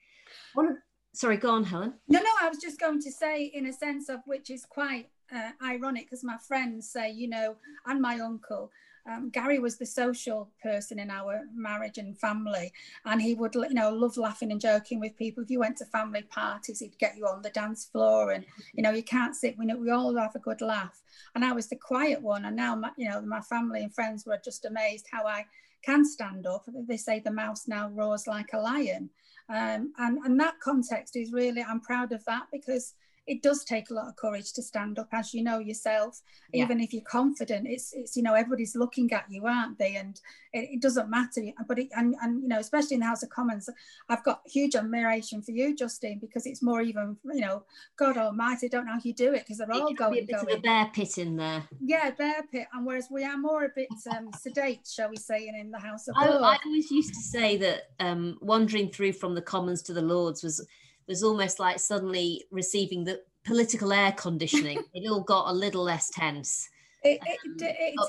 One 0.54 0.68
of, 0.68 0.76
sorry, 1.14 1.38
go 1.38 1.52
on, 1.52 1.64
Helen. 1.64 1.94
No, 2.08 2.20
no, 2.20 2.30
I 2.42 2.50
was 2.50 2.60
just 2.60 2.80
going 2.80 3.02
to 3.02 3.12
say, 3.12 3.46
in 3.46 3.66
a 3.66 3.74
sense 3.74 4.10
of 4.10 4.20
which 4.26 4.50
is 4.50 4.66
quite 4.66 5.10
uh, 5.34 5.52
ironic, 5.64 6.06
because 6.06 6.24
my 6.24 6.38
friends 6.38 6.90
say, 6.90 7.12
you 7.12 7.28
know, 7.28 7.56
and 7.86 8.02
my 8.02 8.20
uncle, 8.20 8.72
um, 9.10 9.30
Gary 9.30 9.60
was 9.60 9.78
the 9.78 9.86
social 9.86 10.52
person 10.62 11.00
in 11.00 11.10
our 11.10 11.42
marriage 11.56 11.98
and 11.98 12.18
family, 12.18 12.72
and 13.06 13.22
he 13.22 13.34
would, 13.34 13.56
you 13.56 13.74
know, 13.74 13.92
love 13.92 14.18
laughing 14.18 14.52
and 14.52 14.62
joking 14.62 15.00
with 15.00 15.18
people. 15.18 15.44
If 15.44 15.50
you 15.50 15.60
went 15.60 15.78
to 15.78 15.86
family 15.86 16.24
parties, 16.24 16.80
he'd 16.80 16.98
get 17.00 17.18
you 17.18 17.26
on 17.26 17.42
the 17.42 17.50
dance 17.50 17.86
floor, 17.86 18.32
and 18.32 18.46
you 18.74 18.84
know, 18.84 18.92
you 18.92 19.04
can't 19.04 19.36
sit. 19.36 19.58
We 19.58 19.66
know 19.66 19.78
we 19.78 19.90
all 19.90 20.16
have 20.16 20.36
a 20.36 20.40
good 20.40 20.62
laugh. 20.62 21.02
And 21.34 21.44
I 21.44 21.54
was 21.54 21.70
the 21.70 21.76
quiet 21.76 22.22
one, 22.22 22.46
and 22.46 22.56
now, 22.56 22.76
my, 22.76 22.92
you 22.98 23.10
know, 23.10 23.22
my 23.22 23.42
family 23.42 23.84
and 23.84 23.94
friends 23.94 24.26
were 24.26 24.40
just 24.44 24.66
amazed 24.66 25.08
how 25.12 25.26
I 25.26 25.46
can 25.82 26.06
stand 26.06 26.46
up. 26.46 26.66
They 26.88 26.98
say 26.98 27.20
the 27.20 27.32
mouse 27.32 27.68
now 27.68 27.90
roars 27.90 28.28
like 28.28 28.54
a 28.54 28.60
lion. 28.60 29.10
Um, 29.50 29.94
and, 29.98 30.20
and 30.20 30.40
that 30.40 30.60
context 30.60 31.16
is 31.16 31.34
really, 31.34 31.64
I'm 31.64 31.82
proud 31.82 32.12
of 32.12 32.24
that 32.26 32.44
because 32.52 32.94
it 33.30 33.44
does 33.44 33.64
take 33.64 33.92
a 33.92 33.94
lot 33.94 34.08
of 34.08 34.16
courage 34.16 34.54
to 34.54 34.64
stand 34.64 34.98
up, 34.98 35.08
as 35.12 35.36
you 35.36 35.44
know 35.44 35.60
yourself. 35.60 36.22
Yeah. 36.52 36.64
Even 36.64 36.82
if 36.82 36.92
you're 36.92 37.04
confident, 37.04 37.68
it's 37.70 37.94
it's 37.94 38.18
you 38.18 38.24
know 38.24 38.34
everybody's 38.34 38.76
looking 38.76 39.14
at 39.14 39.26
you, 39.30 39.46
aren't 39.46 39.78
they? 39.78 39.96
And 39.98 40.20
it, 40.52 40.70
it 40.74 40.82
doesn't 40.82 41.12
matter. 41.12 41.44
But 41.68 41.78
it, 41.78 41.90
and 41.96 42.16
and 42.22 42.42
you 42.42 42.48
know 42.48 42.58
especially 42.58 42.96
in 42.96 43.02
the 43.02 43.06
House 43.06 43.22
of 43.22 43.30
Commons, 43.30 43.70
I've 44.10 44.24
got 44.24 44.42
huge 44.46 44.76
admiration 44.76 45.44
for 45.44 45.52
you, 45.52 45.76
Justine, 45.76 46.18
because 46.20 46.48
it's 46.48 46.64
more 46.64 46.82
even 46.82 47.18
you 47.32 47.42
know 47.42 47.64
God 47.98 48.18
Almighty, 48.18 48.66
I 48.66 48.70
don't 48.70 48.88
know 48.88 48.94
how 48.94 49.02
you 49.04 49.14
do 49.14 49.34
it 49.34 49.42
because 49.42 49.60
they're 49.60 49.72
all 49.72 49.94
going. 49.94 50.14
Be 50.14 50.20
a 50.20 50.26
bit 50.26 50.36
going. 50.36 50.52
of 50.52 50.60
a 50.60 50.62
bear 50.62 50.90
pit 50.92 51.20
in 51.20 51.36
there. 51.36 51.64
Yeah, 51.80 52.10
bear 52.10 52.44
pit, 52.52 52.68
and 52.74 52.84
whereas 52.84 53.10
we 53.12 53.24
are 53.24 53.38
more 53.38 53.66
a 53.66 53.70
bit 53.76 53.90
um, 54.10 54.32
sedate, 54.40 54.90
shall 54.92 55.10
we 55.10 55.18
say, 55.18 55.48
in, 55.48 55.56
in 55.56 55.70
the 55.70 55.80
House 55.80 56.08
of 56.08 56.16
I, 56.18 56.26
I 56.30 56.58
always 56.66 56.90
used 56.90 57.14
to 57.14 57.22
say 57.22 57.58
that 57.58 57.92
um, 58.00 58.40
wandering 58.42 58.90
through 58.90 59.14
from 59.14 59.36
the 59.36 59.42
Commons 59.44 59.84
to 59.84 59.94
the 59.94 60.02
Lords 60.02 60.42
was 60.42 60.66
was 61.10 61.24
almost 61.24 61.60
like 61.60 61.80
suddenly 61.80 62.46
receiving 62.52 63.04
the 63.04 63.22
political 63.44 63.92
air 63.92 64.14
conditioning. 64.14 64.82
it 64.94 65.10
all 65.10 65.22
got 65.22 65.50
a 65.50 65.54
little 65.54 65.84
less 65.84 66.10
tense. 66.10 66.70
It, 67.04 67.20
it, 67.26 67.40
um, 67.46 67.58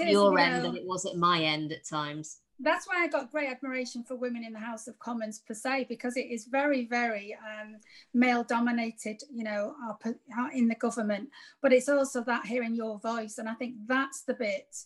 it, 0.00 0.10
your 0.10 0.32
you 0.32 0.38
end 0.38 0.56
know, 0.56 0.62
than 0.62 0.76
it 0.76 0.86
was 0.86 1.06
at 1.06 1.16
my 1.16 1.42
end 1.42 1.72
at 1.72 1.84
times. 1.84 2.40
That's 2.62 2.86
why 2.86 3.02
I 3.02 3.08
got 3.08 3.32
great 3.32 3.48
admiration 3.48 4.04
for 4.04 4.16
women 4.16 4.44
in 4.44 4.52
the 4.52 4.58
House 4.58 4.86
of 4.86 4.98
Commons 4.98 5.38
per 5.38 5.54
se, 5.54 5.86
because 5.88 6.16
it 6.18 6.26
is 6.26 6.44
very, 6.44 6.84
very 6.84 7.34
um, 7.34 7.76
male 8.12 8.44
dominated, 8.44 9.22
you 9.32 9.44
know, 9.44 9.74
in 10.52 10.68
the 10.68 10.74
government. 10.74 11.30
But 11.62 11.72
it's 11.72 11.88
also 11.88 12.22
that 12.24 12.44
hearing 12.44 12.74
your 12.74 12.98
voice. 12.98 13.38
And 13.38 13.48
I 13.48 13.54
think 13.54 13.76
that's 13.86 14.22
the 14.22 14.34
bit 14.34 14.76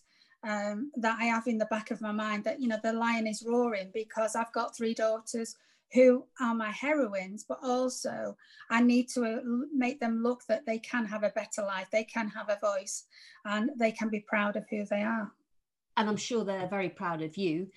um, 0.47 0.91
that 0.95 1.17
I 1.19 1.25
have 1.25 1.47
in 1.47 1.57
the 1.57 1.65
back 1.65 1.91
of 1.91 1.99
my 1.99 2.13
mind 2.13 2.45
that, 2.45 2.61
you 2.61 2.69
know, 2.69 2.79
the 2.81 2.93
lion 2.93 3.27
is 3.27 3.43
roaring 3.45 3.89
because 3.93 4.37
I've 4.37 4.53
got 4.53 4.77
three 4.77 4.93
daughters 4.93 5.57
who 5.95 6.25
are 6.41 6.53
my 6.53 6.71
heroines, 6.71 7.45
but 7.47 7.59
also 7.63 8.37
I 8.69 8.81
need 8.81 9.07
to 9.09 9.23
uh, 9.23 9.39
make 9.73 9.99
them 9.99 10.21
look 10.21 10.41
that 10.47 10.65
they 10.65 10.77
can 10.77 11.05
have 11.05 11.23
a 11.23 11.29
better 11.29 11.63
life, 11.63 11.87
they 11.91 12.03
can 12.03 12.27
have 12.29 12.49
a 12.49 12.59
voice, 12.61 13.05
and 13.45 13.71
they 13.79 13.91
can 13.91 14.09
be 14.09 14.19
proud 14.19 14.57
of 14.57 14.65
who 14.69 14.85
they 14.85 15.01
are. 15.01 15.31
And 15.97 16.09
I'm 16.09 16.17
sure 16.17 16.43
they're 16.43 16.67
very 16.67 16.89
proud 16.89 17.21
of 17.21 17.37
you. 17.37 17.67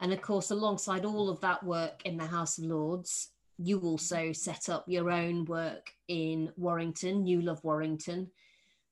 And 0.00 0.12
of 0.12 0.22
course, 0.22 0.50
alongside 0.50 1.04
all 1.04 1.28
of 1.28 1.40
that 1.42 1.62
work 1.62 2.02
in 2.04 2.16
the 2.16 2.26
House 2.26 2.58
of 2.58 2.64
Lords, 2.64 3.30
you 3.58 3.80
also 3.80 4.32
set 4.32 4.68
up 4.68 4.84
your 4.88 5.10
own 5.10 5.44
work 5.44 5.90
in 6.08 6.52
Warrington, 6.56 7.24
Newlove 7.24 7.62
Warrington, 7.64 8.30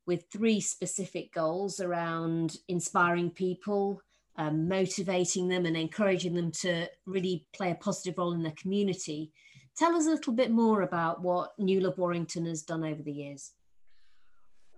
with 0.07 0.25
three 0.31 0.61
specific 0.61 1.33
goals 1.33 1.81
around 1.81 2.59
inspiring 2.69 3.31
people, 3.31 4.01
um, 4.37 4.69
motivating 4.69 5.49
them 5.49 5.67
and 5.67 5.77
encouraging 5.77 6.35
them 6.35 6.51
to 6.51 6.89
really 7.07 7.47
play 7.55 7.71
a 7.71 7.77
positive 7.77 8.19
role 8.19 8.33
in 8.33 8.43
their 8.43 8.53
community. 8.53 9.31
Tell 9.77 9.95
us 9.95 10.07
a 10.07 10.11
little 10.11 10.33
bit 10.33 10.51
more 10.51 10.83
about 10.83 11.23
what 11.23 11.59
Newlove 11.59 11.99
Warrington 11.99 12.47
has 12.47 12.63
done 12.63 12.85
over 12.85 13.03
the 13.03 13.13
years. 13.13 13.53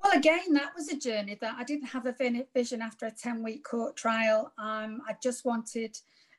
Well, 0.02 0.16
again, 0.16 0.52
that 0.52 0.72
was 0.76 0.88
a 0.88 0.96
journey 0.96 1.36
that 1.40 1.56
I 1.58 1.64
didn't 1.64 1.88
have 1.88 2.06
a 2.06 2.14
vision 2.54 2.80
after 2.80 3.06
a 3.06 3.10
10 3.10 3.42
week 3.42 3.64
court 3.64 3.96
trial. 3.96 4.52
Um, 4.58 5.02
I 5.08 5.16
just 5.22 5.44
wanted, 5.44 5.98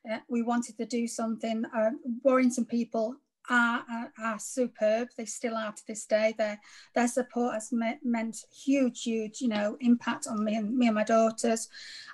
uh, 0.10 0.19
we 0.30 0.41
wanted 0.41 0.77
to 0.77 0.86
do 0.86 1.08
something. 1.08 1.65
Uh, 1.75 1.91
Warrington 2.23 2.65
people 2.65 3.15
are, 3.49 3.84
are, 3.91 4.13
are, 4.23 4.39
superb. 4.39 5.10
They 5.17 5.25
still 5.25 5.56
are 5.56 5.71
to 5.71 5.88
this 5.88 6.06
day. 6.06 6.34
Their 6.38 6.60
their 6.95 7.08
support 7.08 7.53
has 7.53 7.71
me- 7.71 7.99
meant 8.03 8.38
huge, 8.51 9.03
huge, 9.03 9.41
you 9.41 9.47
know, 9.47 9.77
impact 9.80 10.27
on 10.27 10.43
me 10.43 10.56
and 10.56 10.77
me 10.77 10.88
and 10.88 10.95
my 10.95 11.03
daughters. 11.03 11.69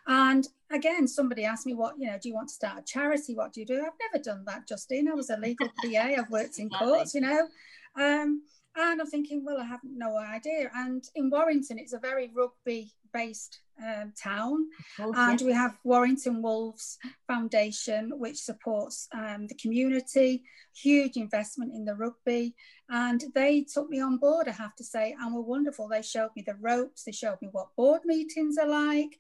And 0.08 0.48
again, 0.74 1.08
somebody 1.08 1.46
asked 1.46 1.66
me, 1.66 1.74
"What 1.74 1.96
you 1.98 2.08
know? 2.08 2.18
Do 2.22 2.30
you 2.30 2.36
want 2.36 2.50
to 2.50 2.54
start 2.54 2.80
a 2.80 2.84
charity? 2.84 3.36
What 3.36 3.54
do 3.54 3.60
you 3.62 3.66
do?" 3.66 3.82
I've 3.86 4.12
never 4.12 4.24
done 4.24 4.44
that, 4.46 4.68
Justine. 4.68 5.10
I 5.10 5.14
was 5.14 5.30
a 5.30 5.38
legal 5.38 5.70
PA. 5.82 6.16
I've 6.18 6.30
worked 6.30 6.60
in 6.60 6.70
courts, 6.70 7.14
you 7.14 7.22
know. 7.22 7.48
Um, 7.96 8.44
and 8.76 9.00
I'm 9.00 9.08
thinking, 9.08 9.44
well, 9.46 9.60
I 9.60 9.66
have 9.66 9.82
no 9.84 10.18
idea. 10.18 10.72
And 10.76 11.04
in 11.16 11.30
Warrington, 11.30 11.78
it's 11.78 11.94
a 11.94 12.00
very 12.00 12.32
rugby 12.34 12.92
based 13.14 13.60
um, 13.82 14.14
town. 14.22 14.68
Oh, 15.00 15.14
and 15.16 15.40
yeah. 15.40 15.48
we 15.48 15.54
have 15.54 15.78
Warrington 15.84 16.42
Wolves 16.42 16.98
Foundation, 17.28 18.12
which 18.18 18.38
supports 18.38 19.08
um, 19.14 19.46
the 19.48 19.56
community, 19.56 20.44
huge 20.76 21.18
investment 21.18 21.72
in 21.74 21.86
the 21.86 21.96
rugby. 21.96 22.56
And 22.90 23.24
they 23.36 23.64
took 23.64 23.90
me 23.90 24.02
on 24.02 24.18
board, 24.18 24.48
I 24.48 24.52
have 24.52 24.76
to 24.76 24.84
say, 24.84 25.16
and 25.20 25.34
were 25.34 25.42
wonderful. 25.42 25.88
They 25.88 26.02
showed 26.02 26.32
me 26.36 26.44
the 26.46 26.56
ropes, 26.60 27.04
they 27.04 27.12
showed 27.12 27.38
me 27.42 27.50
what 27.52 27.76
board 27.76 28.02
meetings 28.06 28.58
are 28.58 28.68
like. 28.68 29.18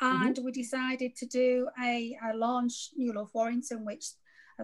And 0.00 0.34
mm-hmm. 0.34 0.44
we 0.44 0.52
decided 0.52 1.14
to 1.16 1.26
do 1.26 1.68
a, 1.82 2.16
a 2.28 2.36
launch, 2.36 2.90
Newlove 2.98 3.30
Warrington, 3.32 3.84
which 3.84 4.06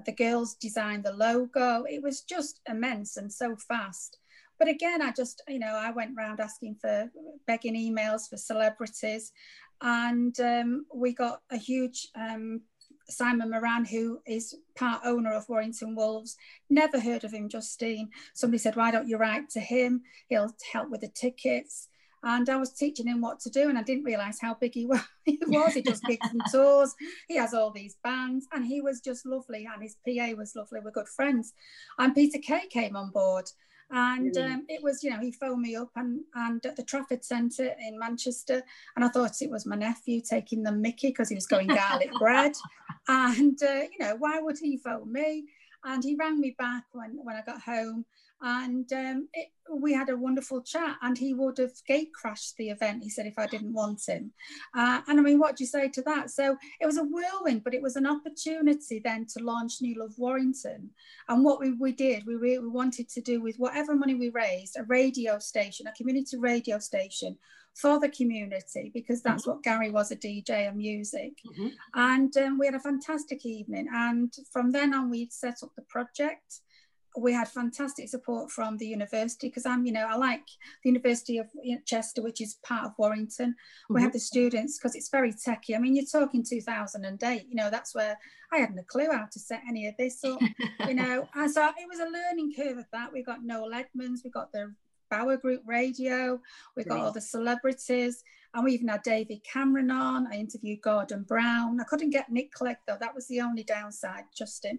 the 0.04 0.12
girls 0.12 0.54
designed 0.54 1.04
the 1.04 1.12
logo. 1.12 1.84
It 1.84 2.02
was 2.02 2.22
just 2.22 2.60
immense 2.68 3.16
and 3.16 3.32
so 3.32 3.56
fast. 3.56 4.18
But 4.62 4.70
again, 4.70 5.02
I 5.02 5.10
just, 5.10 5.42
you 5.48 5.58
know, 5.58 5.74
I 5.74 5.90
went 5.90 6.12
around 6.16 6.38
asking 6.38 6.76
for 6.80 7.10
begging 7.48 7.74
emails 7.74 8.28
for 8.30 8.36
celebrities, 8.36 9.32
and 9.80 10.38
um, 10.38 10.86
we 10.94 11.12
got 11.14 11.40
a 11.50 11.56
huge 11.56 12.06
um, 12.14 12.60
Simon 13.08 13.50
Moran, 13.50 13.84
who 13.84 14.20
is 14.24 14.54
part 14.76 15.00
owner 15.04 15.32
of 15.32 15.48
Warrington 15.48 15.96
Wolves. 15.96 16.36
Never 16.70 17.00
heard 17.00 17.24
of 17.24 17.32
him, 17.32 17.48
Justine. 17.48 18.10
Somebody 18.34 18.58
said, 18.58 18.76
Why 18.76 18.92
don't 18.92 19.08
you 19.08 19.16
write 19.16 19.50
to 19.50 19.58
him? 19.58 20.02
He'll 20.28 20.54
help 20.72 20.90
with 20.90 21.00
the 21.00 21.08
tickets. 21.08 21.88
And 22.22 22.48
I 22.48 22.54
was 22.54 22.72
teaching 22.72 23.08
him 23.08 23.20
what 23.20 23.40
to 23.40 23.50
do, 23.50 23.68
and 23.68 23.76
I 23.76 23.82
didn't 23.82 24.04
realize 24.04 24.38
how 24.40 24.54
big 24.54 24.74
he 24.74 24.86
was. 24.86 25.02
he 25.26 25.82
just 25.82 26.04
gigs 26.04 26.28
and 26.30 26.40
tours. 26.52 26.94
He 27.26 27.36
has 27.36 27.52
all 27.52 27.72
these 27.72 27.96
bands, 28.04 28.46
and 28.52 28.64
he 28.64 28.80
was 28.80 29.00
just 29.00 29.26
lovely. 29.26 29.66
And 29.66 29.82
his 29.82 29.96
PA 30.06 30.36
was 30.36 30.54
lovely. 30.54 30.78
We're 30.84 30.92
good 30.92 31.08
friends. 31.08 31.52
And 31.98 32.14
Peter 32.14 32.38
Kay 32.38 32.68
came 32.68 32.94
on 32.94 33.10
board, 33.10 33.46
and 33.92 34.36
um, 34.38 34.64
it 34.68 34.82
was, 34.82 35.04
you 35.04 35.10
know, 35.10 35.20
he 35.20 35.32
phoned 35.32 35.60
me 35.60 35.76
up 35.76 35.90
and, 35.96 36.20
and 36.34 36.64
at 36.64 36.76
the 36.76 36.82
Trafford 36.82 37.22
Centre 37.22 37.74
in 37.78 37.98
Manchester. 37.98 38.62
And 38.96 39.04
I 39.04 39.08
thought 39.08 39.42
it 39.42 39.50
was 39.50 39.66
my 39.66 39.76
nephew 39.76 40.22
taking 40.22 40.62
the 40.62 40.72
mickey 40.72 41.08
because 41.08 41.28
he 41.28 41.34
was 41.34 41.46
going 41.46 41.68
garlic 41.68 42.10
bread. 42.18 42.52
And, 43.06 43.62
uh, 43.62 43.82
you 43.92 43.98
know, 43.98 44.16
why 44.18 44.40
would 44.40 44.56
he 44.58 44.78
phone 44.78 45.12
me? 45.12 45.44
And 45.84 46.02
he 46.02 46.16
rang 46.18 46.40
me 46.40 46.54
back 46.58 46.84
when, 46.92 47.18
when 47.22 47.36
I 47.36 47.42
got 47.42 47.60
home 47.60 48.06
and 48.42 48.92
um, 48.92 49.28
it, 49.32 49.48
we 49.70 49.92
had 49.92 50.08
a 50.08 50.16
wonderful 50.16 50.60
chat 50.60 50.96
and 51.02 51.16
he 51.16 51.32
would 51.32 51.56
have 51.58 51.72
gate 51.86 52.10
crashed 52.12 52.56
the 52.56 52.70
event 52.70 53.02
he 53.02 53.08
said 53.08 53.26
if 53.26 53.38
i 53.38 53.46
didn't 53.46 53.72
want 53.72 54.00
him 54.06 54.32
uh, 54.76 55.00
and 55.08 55.18
i 55.18 55.22
mean 55.22 55.38
what 55.38 55.56
do 55.56 55.64
you 55.64 55.68
say 55.68 55.88
to 55.88 56.02
that 56.02 56.30
so 56.30 56.56
it 56.80 56.86
was 56.86 56.98
a 56.98 57.04
whirlwind 57.04 57.62
but 57.64 57.74
it 57.74 57.82
was 57.82 57.96
an 57.96 58.06
opportunity 58.06 59.00
then 59.02 59.26
to 59.26 59.42
launch 59.42 59.74
newlove 59.82 60.18
warrington 60.18 60.90
and 61.28 61.44
what 61.44 61.60
we, 61.60 61.72
we 61.72 61.92
did 61.92 62.26
we 62.26 62.34
really 62.34 62.66
wanted 62.66 63.08
to 63.08 63.20
do 63.20 63.40
with 63.40 63.56
whatever 63.56 63.94
money 63.94 64.14
we 64.14 64.30
raised 64.30 64.76
a 64.76 64.84
radio 64.84 65.38
station 65.38 65.86
a 65.86 65.92
community 65.92 66.36
radio 66.36 66.78
station 66.78 67.36
for 67.74 67.98
the 67.98 68.08
community 68.08 68.90
because 68.92 69.22
that's 69.22 69.42
mm-hmm. 69.42 69.52
what 69.52 69.62
Gary 69.62 69.90
was 69.90 70.10
a 70.10 70.16
DJ 70.16 70.68
and 70.68 70.76
music. 70.76 71.32
Mm-hmm. 71.46 71.68
And 71.94 72.36
um, 72.36 72.58
we 72.58 72.66
had 72.66 72.74
a 72.74 72.80
fantastic 72.80 73.46
evening. 73.46 73.86
And 73.92 74.32
from 74.52 74.72
then 74.72 74.92
on, 74.92 75.10
we 75.10 75.28
set 75.30 75.62
up 75.62 75.70
the 75.74 75.82
project 75.88 76.60
we 77.16 77.32
had 77.32 77.48
fantastic 77.48 78.08
support 78.08 78.50
from 78.50 78.76
the 78.78 78.86
university 78.86 79.48
because 79.48 79.66
I'm, 79.66 79.84
you 79.84 79.92
know, 79.92 80.06
I 80.08 80.16
like 80.16 80.46
the 80.82 80.90
University 80.90 81.38
of 81.38 81.48
Chester, 81.84 82.22
which 82.22 82.40
is 82.40 82.58
part 82.64 82.86
of 82.86 82.92
Warrington. 82.98 83.50
Mm-hmm. 83.50 83.94
We 83.94 84.02
have 84.02 84.12
the 84.12 84.18
students 84.18 84.78
because 84.78 84.94
it's 84.94 85.10
very 85.10 85.32
techy. 85.32 85.76
I 85.76 85.78
mean, 85.78 85.94
you're 85.94 86.06
talking 86.06 86.44
2008, 86.48 87.46
you 87.48 87.54
know, 87.54 87.70
that's 87.70 87.94
where 87.94 88.16
I 88.52 88.58
hadn't 88.58 88.78
a 88.78 88.84
clue 88.84 89.08
how 89.10 89.26
to 89.30 89.38
set 89.38 89.62
any 89.68 89.88
of 89.88 89.94
this 89.98 90.24
up, 90.24 90.40
you 90.88 90.94
know. 90.94 91.28
And 91.34 91.50
so 91.50 91.66
it 91.66 91.88
was 91.88 92.00
a 92.00 92.10
learning 92.10 92.52
curve 92.56 92.78
of 92.78 92.86
that. 92.92 93.12
We 93.12 93.22
got 93.22 93.44
Noel 93.44 93.74
Edmonds, 93.74 94.22
we 94.24 94.30
got 94.30 94.52
the 94.52 94.74
Bauer 95.10 95.36
Group 95.36 95.62
Radio, 95.66 96.40
we 96.76 96.84
got 96.84 96.98
all 96.98 97.12
the 97.12 97.20
celebrities. 97.20 98.22
And 98.54 98.64
we 98.64 98.72
even 98.72 98.88
had 98.88 99.02
David 99.02 99.40
Cameron 99.50 99.90
on. 99.90 100.26
I 100.30 100.36
interviewed 100.36 100.82
Gordon 100.82 101.22
Brown. 101.22 101.80
I 101.80 101.84
couldn't 101.84 102.10
get 102.10 102.30
Nick 102.30 102.52
Clegg 102.52 102.76
though. 102.86 102.98
That 103.00 103.14
was 103.14 103.26
the 103.28 103.40
only 103.40 103.64
downside, 103.64 104.24
Justine. 104.36 104.78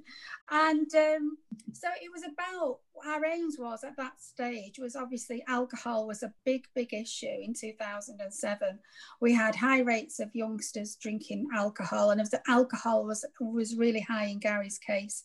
And 0.51 0.93
um, 0.95 1.37
so 1.71 1.87
it 2.01 2.11
was 2.13 2.23
about 2.23 2.79
our 3.05 3.25
aims 3.25 3.57
was 3.59 3.83
at 3.83 3.97
that 3.97 4.21
stage 4.21 4.79
was 4.79 4.95
obviously 4.95 5.43
alcohol 5.47 6.07
was 6.07 6.23
a 6.23 6.33
big, 6.45 6.65
big 6.75 6.93
issue 6.93 7.25
in 7.25 7.53
2007. 7.53 8.79
We 9.19 9.33
had 9.33 9.55
high 9.55 9.81
rates 9.81 10.19
of 10.19 10.29
youngsters 10.33 10.95
drinking 10.95 11.47
alcohol, 11.53 12.11
and 12.11 12.21
the 12.21 12.41
alcohol 12.47 13.05
was 13.05 13.25
was 13.39 13.75
really 13.75 14.01
high 14.01 14.25
in 14.25 14.39
Gary's 14.39 14.77
case. 14.77 15.23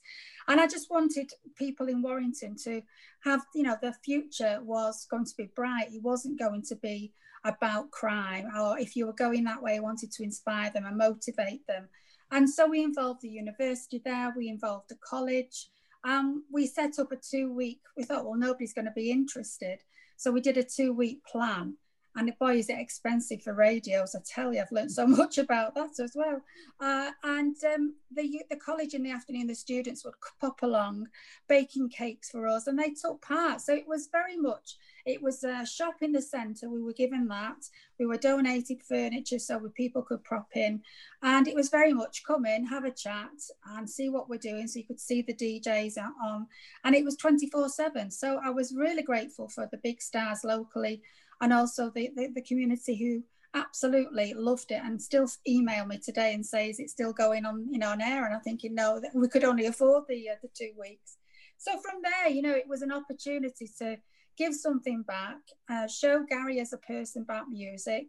And 0.48 0.60
I 0.60 0.66
just 0.66 0.90
wanted 0.90 1.30
people 1.56 1.88
in 1.88 2.02
Warrington 2.02 2.56
to 2.64 2.82
have, 3.24 3.44
you 3.54 3.62
know, 3.62 3.76
their 3.80 3.96
future 4.04 4.60
was 4.62 5.06
going 5.10 5.26
to 5.26 5.34
be 5.36 5.50
bright. 5.54 5.92
It 5.92 6.02
wasn't 6.02 6.38
going 6.38 6.62
to 6.68 6.76
be 6.76 7.12
about 7.44 7.90
crime, 7.90 8.46
or 8.56 8.78
if 8.78 8.96
you 8.96 9.06
were 9.06 9.12
going 9.12 9.44
that 9.44 9.62
way, 9.62 9.80
wanted 9.80 10.12
to 10.12 10.22
inspire 10.22 10.70
them 10.70 10.86
and 10.86 10.96
motivate 10.96 11.66
them. 11.66 11.88
And 12.30 12.48
so 12.48 12.68
we 12.68 12.82
involved 12.82 13.22
the 13.22 13.28
university 13.28 14.02
there, 14.04 14.32
we 14.36 14.48
involved 14.48 14.88
the 14.88 14.98
college. 15.02 15.68
Um, 16.04 16.44
we 16.52 16.66
set 16.66 16.98
up 16.98 17.12
a 17.12 17.16
two 17.16 17.52
week, 17.52 17.80
we 17.96 18.04
thought, 18.04 18.24
well, 18.24 18.36
nobody's 18.36 18.74
going 18.74 18.84
to 18.84 18.92
be 18.92 19.10
interested. 19.10 19.80
So 20.16 20.30
we 20.30 20.40
did 20.40 20.56
a 20.56 20.62
two 20.62 20.92
week 20.92 21.24
plan. 21.24 21.76
And 22.18 22.32
boy, 22.40 22.56
is 22.56 22.68
it 22.68 22.78
expensive 22.78 23.42
for 23.42 23.54
radios. 23.54 24.16
I 24.16 24.20
tell 24.26 24.52
you, 24.52 24.60
I've 24.60 24.72
learned 24.72 24.90
so 24.90 25.06
much 25.06 25.38
about 25.38 25.76
that 25.76 26.00
as 26.00 26.12
well. 26.16 26.40
Uh, 26.80 27.12
and 27.22 27.54
um, 27.64 27.94
the, 28.10 28.42
the 28.50 28.56
college 28.56 28.94
in 28.94 29.04
the 29.04 29.12
afternoon, 29.12 29.46
the 29.46 29.54
students 29.54 30.04
would 30.04 30.14
pop 30.40 30.62
along, 30.62 31.06
baking 31.48 31.90
cakes 31.90 32.30
for 32.30 32.48
us, 32.48 32.66
and 32.66 32.76
they 32.78 32.90
took 32.90 33.22
part. 33.22 33.60
So 33.60 33.72
it 33.72 33.86
was 33.86 34.08
very 34.10 34.36
much 34.36 34.76
it 35.08 35.22
was 35.22 35.42
a 35.42 35.64
shop 35.64 35.96
in 36.02 36.12
the 36.12 36.20
centre. 36.20 36.68
We 36.68 36.82
were 36.82 36.92
given 36.92 37.26
that. 37.28 37.56
We 37.98 38.06
were 38.06 38.18
donated 38.18 38.82
furniture 38.82 39.38
so 39.38 39.58
people 39.74 40.02
could 40.02 40.22
prop 40.22 40.48
in. 40.54 40.82
And 41.22 41.48
it 41.48 41.54
was 41.54 41.70
very 41.70 41.94
much 41.94 42.24
come 42.24 42.44
in, 42.44 42.66
have 42.66 42.84
a 42.84 42.90
chat, 42.90 43.30
and 43.70 43.88
see 43.88 44.10
what 44.10 44.28
we're 44.28 44.38
doing. 44.38 44.68
So 44.68 44.78
you 44.78 44.84
could 44.84 45.00
see 45.00 45.22
the 45.22 45.34
DJs 45.34 45.96
on. 46.22 46.46
And 46.84 46.94
it 46.94 47.04
was 47.04 47.16
24 47.16 47.70
7. 47.70 48.10
So 48.10 48.38
I 48.44 48.50
was 48.50 48.74
really 48.74 49.02
grateful 49.02 49.48
for 49.48 49.66
the 49.70 49.78
big 49.78 50.02
stars 50.02 50.40
locally 50.44 51.02
and 51.40 51.52
also 51.54 51.90
the, 51.90 52.10
the, 52.14 52.28
the 52.34 52.42
community 52.42 52.94
who 52.94 53.22
absolutely 53.58 54.34
loved 54.34 54.70
it 54.70 54.82
and 54.84 55.00
still 55.00 55.26
email 55.48 55.86
me 55.86 55.98
today 55.98 56.34
and 56.34 56.44
says 56.44 56.78
it's 56.78 56.92
still 56.92 57.14
going 57.14 57.46
on 57.46 57.66
you 57.70 57.78
know 57.78 57.88
on 57.88 58.00
air 58.02 58.26
and 58.26 58.34
i'm 58.34 58.42
thinking 58.42 58.74
no 58.74 59.00
we 59.14 59.26
could 59.26 59.42
only 59.42 59.64
afford 59.64 60.04
the 60.06 60.28
uh, 60.28 60.34
the 60.42 60.48
two 60.54 60.70
weeks 60.78 61.16
so 61.58 61.72
from 61.78 62.00
there, 62.02 62.32
you 62.32 62.40
know, 62.40 62.54
it 62.54 62.68
was 62.68 62.82
an 62.82 62.92
opportunity 62.92 63.68
to 63.78 63.98
give 64.38 64.54
something 64.54 65.02
back, 65.02 65.38
uh, 65.68 65.88
show 65.88 66.24
Gary 66.28 66.60
as 66.60 66.72
a 66.72 66.78
person 66.78 67.22
about 67.22 67.50
music. 67.50 68.06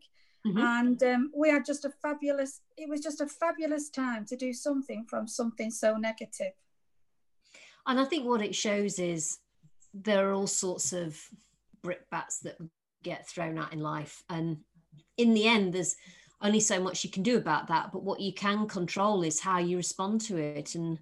Mm-hmm. 0.48 0.58
And 0.58 1.04
um, 1.04 1.32
we 1.36 1.50
had 1.50 1.66
just 1.66 1.84
a 1.84 1.92
fabulous, 2.02 2.62
it 2.78 2.88
was 2.88 3.02
just 3.02 3.20
a 3.20 3.28
fabulous 3.28 3.90
time 3.90 4.26
to 4.28 4.38
do 4.38 4.54
something 4.54 5.06
from 5.10 5.28
something 5.28 5.72
so 5.72 5.98
negative. 5.98 6.54
And 7.86 8.00
I 8.00 8.06
think 8.06 8.26
what 8.26 8.42
it 8.42 8.56
shows 8.56 9.00
is 9.00 9.40
there 9.94 10.30
are 10.30 10.34
all 10.34 10.48
sorts 10.48 10.94
of 10.94 11.20
brickbats 11.84 12.40
that 12.44 12.58
get 13.04 13.28
thrown 13.28 13.58
out 13.58 13.74
in 13.74 13.80
life. 13.80 14.24
And 14.30 14.60
in 15.18 15.34
the 15.34 15.48
end, 15.48 15.74
there's 15.74 15.96
only 16.42 16.60
so 16.60 16.80
much 16.80 17.04
you 17.04 17.10
can 17.10 17.24
do 17.24 17.38
about 17.38 17.68
that. 17.68 17.92
But 17.92 18.04
what 18.04 18.22
you 18.22 18.34
can 18.34 18.68
control 18.68 19.24
is 19.24 19.40
how 19.40 19.58
you 19.58 19.76
respond 19.76 20.22
to 20.22 20.38
it 20.38 20.76
and 20.76 21.00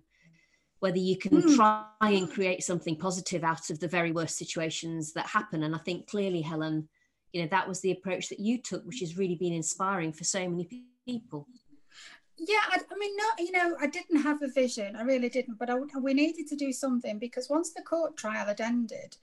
whether 0.79 0.97
you 0.97 1.17
can 1.17 1.41
mm. 1.41 1.55
try 1.55 1.85
and 2.01 2.31
create 2.31 2.63
something 2.63 2.95
positive 2.95 3.43
out 3.43 3.69
of 3.69 3.79
the 3.79 3.87
very 3.87 4.11
worst 4.11 4.37
situations 4.37 5.13
that 5.13 5.25
happen. 5.25 5.63
And 5.63 5.73
I 5.73 5.79
think 5.79 6.07
clearly, 6.07 6.41
Helen, 6.41 6.87
you 7.33 7.41
know, 7.41 7.47
that 7.49 7.67
was 7.67 7.81
the 7.81 7.91
approach 7.91 8.29
that 8.29 8.39
you 8.39 8.59
took, 8.61 8.85
which 8.85 8.99
has 8.99 9.17
really 9.17 9.35
been 9.35 9.53
inspiring 9.53 10.13
for 10.13 10.23
so 10.23 10.47
many 10.47 10.85
people. 11.05 11.47
Yeah, 12.37 12.59
I, 12.69 12.77
I 12.77 12.97
mean, 12.99 13.17
not 13.17 13.39
you 13.39 13.51
know, 13.51 13.75
I 13.81 13.87
didn't 13.87 14.21
have 14.21 14.43
a 14.43 14.47
vision, 14.47 14.95
I 14.95 15.01
really 15.01 15.29
didn't, 15.29 15.57
but 15.57 15.71
I, 15.71 15.79
we 15.99 16.13
needed 16.13 16.47
to 16.47 16.55
do 16.55 16.71
something 16.71 17.17
because 17.17 17.49
once 17.49 17.71
the 17.71 17.81
court 17.81 18.15
trial 18.15 18.45
had 18.45 18.61
ended, 18.61 19.17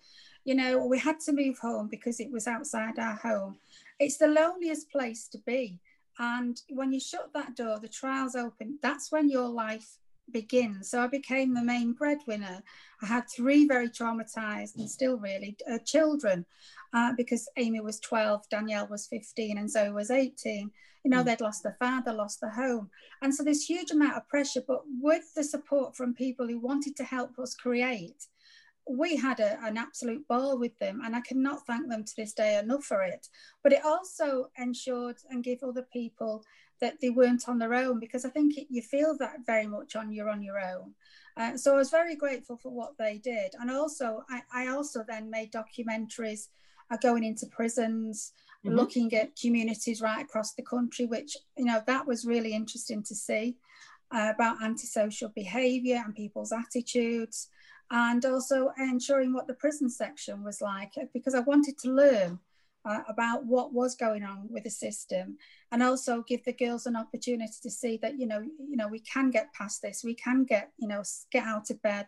you 0.45 0.55
know, 0.55 0.85
we 0.85 0.99
had 0.99 1.21
to 1.21 1.33
move 1.33 1.59
home 1.59 1.89
because 1.89 2.19
it 2.19 2.31
was 2.31 2.49
outside 2.49 2.99
our 2.99 3.15
home. 3.15 3.57
It's 4.01 4.17
the 4.17 4.27
loneliest 4.27 4.91
place 4.91 5.29
to 5.29 5.39
be. 5.39 5.79
And 6.19 6.61
when 6.71 6.93
you 6.93 7.01
shut 7.01 7.33
that 7.35 7.57
door, 7.57 7.79
the 7.79 7.89
trial's 7.89 8.37
open, 8.37 8.79
that's 8.83 9.11
when 9.11 9.29
your 9.29 9.49
life 9.49 9.99
begin. 10.31 10.83
So 10.83 11.01
I 11.01 11.07
became 11.07 11.55
the 11.55 11.63
main 11.63 11.93
breadwinner. 11.93 12.63
I 13.03 13.07
had 13.07 13.29
three 13.29 13.67
very 13.67 13.89
traumatized 13.89 14.77
and 14.77 14.91
still 14.91 15.19
really 15.19 15.57
uh, 15.71 15.79
children 15.85 16.45
uh, 16.93 17.13
because 17.17 17.49
Amy 17.57 17.81
was 17.81 18.01
12, 18.01 18.49
Danielle 18.49 18.89
was 18.89 19.07
15, 19.07 19.59
and 19.59 19.71
Zoe 19.71 19.91
was 19.91 20.11
18. 20.11 20.71
You 21.05 21.11
know, 21.11 21.23
mm. 21.23 21.25
they'd 21.25 21.41
lost 21.41 21.63
their 21.63 21.77
father, 21.79 22.13
lost 22.13 22.41
their 22.41 22.51
home. 22.51 22.89
And 23.23 23.35
so 23.35 23.45
this 23.45 23.65
huge 23.65 23.91
amount 23.91 24.17
of 24.17 24.29
pressure, 24.29 24.63
but 24.67 24.83
with 25.01 25.35
the 25.35 25.45
support 25.45 25.97
from 25.97 26.15
people 26.15 26.47
who 26.47 26.59
wanted 26.59 26.97
to 26.97 27.05
help 27.05 27.39
us 27.39 27.55
create, 27.55 28.27
we 28.87 29.17
had 29.17 29.41
a, 29.41 29.59
an 29.65 29.79
absolute 29.79 30.27
ball 30.29 30.59
with 30.59 30.79
them 30.79 31.01
and 31.05 31.17
i 31.17 31.21
cannot 31.21 31.67
thank 31.67 31.89
them 31.89 32.05
to 32.05 32.13
this 32.17 32.33
day 32.33 32.59
enough 32.59 32.85
for 32.85 33.03
it 33.03 33.29
but 33.63 33.73
it 33.73 33.85
also 33.85 34.51
ensured 34.59 35.17
and 35.31 35.45
gave 35.45 35.63
other 35.63 35.87
people 35.93 36.45
that 36.81 37.01
they 37.01 37.11
weren't 37.11 37.49
on 37.49 37.59
their 37.59 37.75
own 37.75 37.99
because 37.99 38.25
I 38.25 38.31
think 38.31 38.59
it, 38.59 38.67
you 38.69 38.83
feel 38.83 39.17
that 39.19 39.47
very 39.47 39.67
much 39.67 39.97
on 39.97 40.13
you're 40.13 40.29
on 40.29 40.43
your 40.43 40.59
own. 40.59 40.95
Uh, 41.37 41.57
so 41.57 41.75
I 41.75 41.79
was 41.79 41.91
very 41.91 42.15
grateful 42.15 42.57
for 42.57 42.71
what 42.71 42.97
they 42.99 43.19
did, 43.19 43.55
and 43.59 43.71
also 43.71 44.23
I, 44.29 44.43
I 44.53 44.67
also 44.69 45.05
then 45.07 45.31
made 45.31 45.53
documentaries 45.53 46.49
uh, 46.91 46.97
going 46.99 47.25
into 47.25 47.47
prisons, 47.47 48.33
mm-hmm. 48.65 48.77
looking 48.77 49.15
at 49.15 49.37
communities 49.37 50.01
right 50.01 50.23
across 50.23 50.53
the 50.55 50.63
country, 50.63 51.07
which 51.07 51.37
you 51.57 51.65
know 51.65 51.83
that 51.87 52.07
was 52.07 52.27
really 52.27 52.55
interesting 52.55 53.03
to 53.05 53.15
see 53.15 53.57
uh, 54.13 54.33
about 54.35 54.63
antisocial 54.63 55.31
behaviour 55.35 56.03
and 56.05 56.15
people's 56.15 56.53
attitudes, 56.53 57.49
and 57.91 58.25
also 58.25 58.73
ensuring 58.79 59.33
what 59.33 59.47
the 59.47 59.55
prison 59.55 59.91
section 59.91 60.43
was 60.43 60.61
like 60.61 60.93
because 61.13 61.35
I 61.35 61.41
wanted 61.41 61.79
to 61.79 61.91
learn 61.91 62.39
uh, 62.85 63.01
about 63.09 63.45
what 63.47 63.73
was 63.73 63.95
going 63.95 64.25
on 64.25 64.47
with 64.51 64.65
the 64.65 64.71
system 64.71 65.39
and 65.73 65.83
also 65.83 66.23
give 66.23 66.45
the 66.45 66.53
girls 66.53 66.87
an 66.87 66.97
opportunity 66.97 67.55
to 67.63 67.71
see 67.71 67.99
that 68.03 68.19
you 68.19 68.27
know 68.27 68.41
you 68.41 68.77
know 68.77 68.89
we 68.89 69.01
can 69.01 69.31
get 69.31 69.53
past 69.55 69.81
this 69.81 70.03
we 70.05 70.15
can 70.15 70.45
get 70.45 70.71
you 70.79 70.89
know 70.89 71.03
get 71.31 71.45
out 71.45 71.71
of 71.71 71.81
bed. 71.83 72.07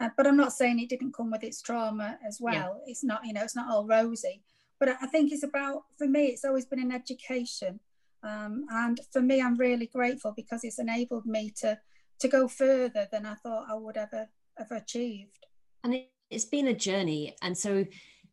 Uh, 0.00 0.08
but 0.16 0.26
i'm 0.26 0.36
not 0.36 0.52
saying 0.52 0.80
it 0.80 0.88
didn't 0.88 1.14
come 1.14 1.30
with 1.30 1.44
its 1.44 1.62
trauma 1.62 2.18
as 2.26 2.38
well. 2.40 2.80
Yeah. 2.84 2.90
it's 2.92 3.04
not 3.04 3.20
you 3.24 3.32
know 3.32 3.42
it's 3.42 3.56
not 3.56 3.70
all 3.70 3.86
rosy. 3.86 4.42
But 4.78 4.90
i 5.00 5.06
think 5.06 5.32
it's 5.32 5.44
about 5.44 5.84
for 5.98 6.06
me 6.06 6.26
it's 6.26 6.44
always 6.44 6.66
been 6.66 6.80
an 6.80 6.92
education. 6.92 7.80
Um, 8.24 8.66
and 8.70 9.00
for 9.12 9.20
me 9.20 9.42
i'm 9.42 9.56
really 9.56 9.86
grateful 9.86 10.32
because 10.36 10.62
it's 10.62 10.78
enabled 10.78 11.26
me 11.26 11.52
to 11.56 11.78
to 12.20 12.28
go 12.28 12.46
further 12.46 13.08
than 13.10 13.26
i 13.26 13.34
thought 13.34 13.66
i 13.68 13.74
would 13.74 13.96
ever 13.96 14.28
have 14.58 14.70
achieved 14.70 15.46
and 15.84 15.94
it, 15.94 16.10
it's 16.30 16.44
been 16.44 16.68
a 16.68 16.74
journey 16.74 17.36
and 17.42 17.56
so 17.56 17.84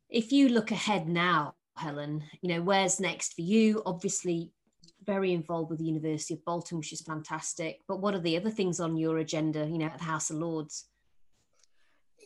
if 0.10 0.32
you 0.32 0.50
look 0.50 0.72
ahead 0.72 1.08
now 1.08 1.56
Helen. 1.80 2.24
You 2.42 2.50
know, 2.50 2.62
where's 2.62 3.00
next 3.00 3.34
for 3.34 3.42
you? 3.42 3.82
Obviously, 3.86 4.52
very 5.06 5.34
involved 5.34 5.70
with 5.70 5.80
the 5.80 5.86
University 5.86 6.36
of 6.36 6.46
Bolton, 6.46 6.78
which 6.78 6.94
is 6.94 7.02
fantastic. 7.02 7.80
But 7.88 8.02
what 8.02 8.14
are 8.14 8.20
the 8.20 8.38
other 8.38 8.52
things 8.52 8.80
on 8.80 8.98
your 8.98 9.18
agenda, 9.18 9.66
you 9.66 9.78
know, 9.78 9.88
at 9.88 9.98
the 9.98 10.04
House 10.04 10.30
of 10.30 10.38
Lords? 10.38 10.86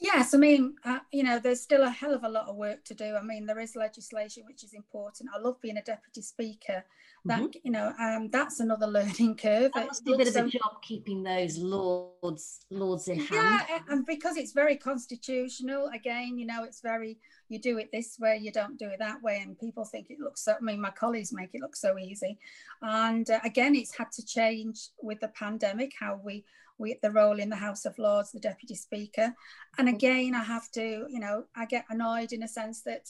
Yes, 0.01 0.34
I 0.34 0.38
mean, 0.38 0.75
uh, 0.84 0.99
you 1.12 1.23
know, 1.23 1.39
there's 1.39 1.62
still 1.62 1.84
a 1.84 1.89
hell 1.89 2.13
of 2.13 2.23
a 2.23 2.29
lot 2.29 2.47
of 2.47 2.56
work 2.56 2.84
to 2.86 2.93
do. 2.93 3.15
I 3.15 3.21
mean, 3.21 3.45
there 3.45 3.60
is 3.60 3.75
legislation 3.75 4.43
which 4.45 4.63
is 4.63 4.73
important. 4.73 5.29
I 5.34 5.39
love 5.39 5.62
being 5.62 5.77
a 5.77 5.84
deputy 5.84 6.21
speaker. 6.21 6.84
That 7.25 7.39
mm-hmm. 7.39 7.60
you 7.63 7.71
know, 7.71 7.93
um, 7.99 8.29
that's 8.29 8.60
another 8.60 8.88
learning 8.88 9.38
curve. 9.38 9.71
That's 9.73 10.01
a 10.01 10.03
bit 10.03 10.27
of 10.27 10.36
a 10.36 10.49
job 10.49 10.82
keeping 10.82 11.23
those 11.23 11.58
lords 11.58 12.65
lords 12.69 13.08
in 13.08 13.19
hand. 13.19 13.63
Yeah, 13.69 13.79
and 13.88 14.06
because 14.06 14.36
it's 14.36 14.51
very 14.51 14.75
constitutional. 14.75 15.89
Again, 15.95 16.38
you 16.38 16.45
know, 16.45 16.63
it's 16.65 16.82
very 16.82 17.17
you 17.49 17.60
do 17.60 17.77
it 17.77 17.89
this 17.91 18.17
way, 18.19 18.39
you 18.41 18.51
don't 18.51 18.77
do 18.77 18.89
it 18.89 18.99
that 18.99 19.21
way, 19.21 19.39
and 19.41 19.58
people 19.58 19.86
think 19.86 20.10
it 20.10 20.19
looks 20.19 20.43
so. 20.43 20.56
I 20.60 20.63
mean, 20.63 20.82
my 20.82 20.91
colleagues 20.91 21.32
make 21.32 21.51
it 21.53 21.62
look 21.62 21.75
so 21.75 21.97
easy, 21.97 22.39
and 22.82 23.29
uh, 23.29 23.39
again, 23.45 23.75
it's 23.75 23.95
had 23.95 24.12
to 24.13 24.25
change 24.25 24.89
with 25.01 25.19
the 25.19 25.27
pandemic 25.29 25.93
how 25.99 26.19
we 26.21 26.43
we 26.78 26.98
the 27.02 27.12
role 27.12 27.40
in 27.40 27.50
the 27.50 27.56
House 27.56 27.86
of 27.86 27.98
Lords, 27.98 28.32
the 28.32 28.40
Deputy 28.40 28.76
Speaker. 28.76 29.34
And 29.78 29.90
again, 29.90 30.36
I 30.36 30.44
have 30.44 30.70
to, 30.72 31.06
you 31.10 31.20
know, 31.20 31.46
I 31.56 31.66
get 31.66 31.86
annoyed 31.90 32.34
in 32.34 32.44
a 32.44 32.48
sense 32.48 32.82
that 32.84 33.08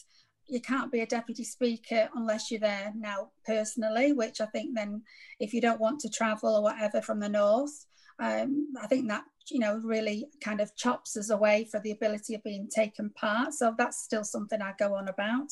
you 0.48 0.60
can't 0.62 0.92
be 0.92 1.00
a 1.00 1.06
deputy 1.06 1.44
speaker 1.44 2.10
unless 2.16 2.52
you're 2.52 2.60
there 2.60 2.92
now 2.96 3.30
personally, 3.46 4.14
which 4.14 4.42
I 4.42 4.46
think 4.48 4.76
then 4.76 5.02
if 5.40 5.54
you 5.54 5.62
don't 5.62 5.80
want 5.80 6.00
to 6.02 6.10
travel 6.10 6.56
or 6.56 6.64
whatever 6.64 7.02
from 7.02 7.20
the 7.20 7.30
north, 7.30 7.86
um, 8.20 8.68
I 8.82 8.88
think 8.88 9.08
that 9.10 9.24
you 9.50 9.60
know 9.60 9.82
really 9.84 10.28
kind 10.42 10.62
of 10.62 10.76
chops 10.76 11.18
us 11.18 11.30
away 11.30 11.68
for 11.70 11.80
the 11.80 11.92
ability 11.92 12.36
of 12.36 12.44
being 12.44 12.70
taken 12.74 13.10
part. 13.12 13.54
So 13.54 13.74
that's 13.78 14.04
still 14.04 14.24
something 14.24 14.62
I 14.62 14.74
go 14.78 14.96
on 14.96 15.08
about. 15.08 15.50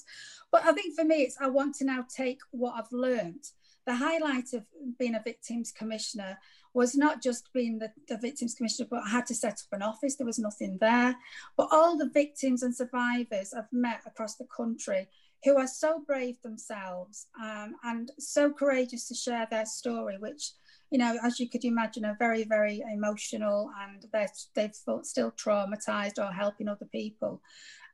But 0.52 0.65
I 0.65 0.74
think 0.74 0.95
for 0.95 1.06
me, 1.06 1.24
it's 1.24 1.38
I 1.39 1.47
want 1.47 1.76
to 1.76 1.86
now 1.86 2.06
take 2.15 2.39
what 2.52 2.76
I've 2.78 2.91
learned. 2.91 3.45
The 3.85 3.95
highlight 3.95 4.53
of 4.53 4.63
being 4.99 5.15
a 5.15 5.21
victims 5.23 5.71
commissioner 5.71 6.37
was 6.73 6.95
not 6.95 7.21
just 7.21 7.51
being 7.53 7.79
the, 7.79 7.91
the 8.07 8.17
victims 8.17 8.53
commissioner, 8.53 8.87
but 8.89 9.03
I 9.05 9.09
had 9.09 9.25
to 9.27 9.35
set 9.35 9.53
up 9.53 9.73
an 9.73 9.81
office. 9.81 10.15
There 10.15 10.27
was 10.27 10.39
nothing 10.39 10.77
there. 10.79 11.15
But 11.57 11.69
all 11.71 11.97
the 11.97 12.09
victims 12.09 12.63
and 12.63 12.75
survivors 12.75 13.53
I've 13.53 13.71
met 13.71 14.01
across 14.05 14.35
the 14.35 14.47
country 14.55 15.07
who 15.43 15.57
are 15.57 15.67
so 15.67 16.03
brave 16.05 16.41
themselves 16.43 17.27
um, 17.41 17.75
and 17.83 18.11
so 18.19 18.51
courageous 18.51 19.07
to 19.07 19.15
share 19.15 19.47
their 19.49 19.65
story, 19.65 20.17
which, 20.19 20.51
you 20.91 20.99
know, 20.99 21.17
as 21.23 21.39
you 21.39 21.49
could 21.49 21.65
imagine, 21.65 22.05
are 22.05 22.15
very, 22.19 22.43
very 22.43 22.83
emotional 22.93 23.71
and 23.81 24.05
they're, 24.13 24.29
they've 24.55 24.75
still 24.75 25.31
traumatized 25.31 26.19
or 26.19 26.31
helping 26.31 26.67
other 26.67 26.87
people. 26.91 27.41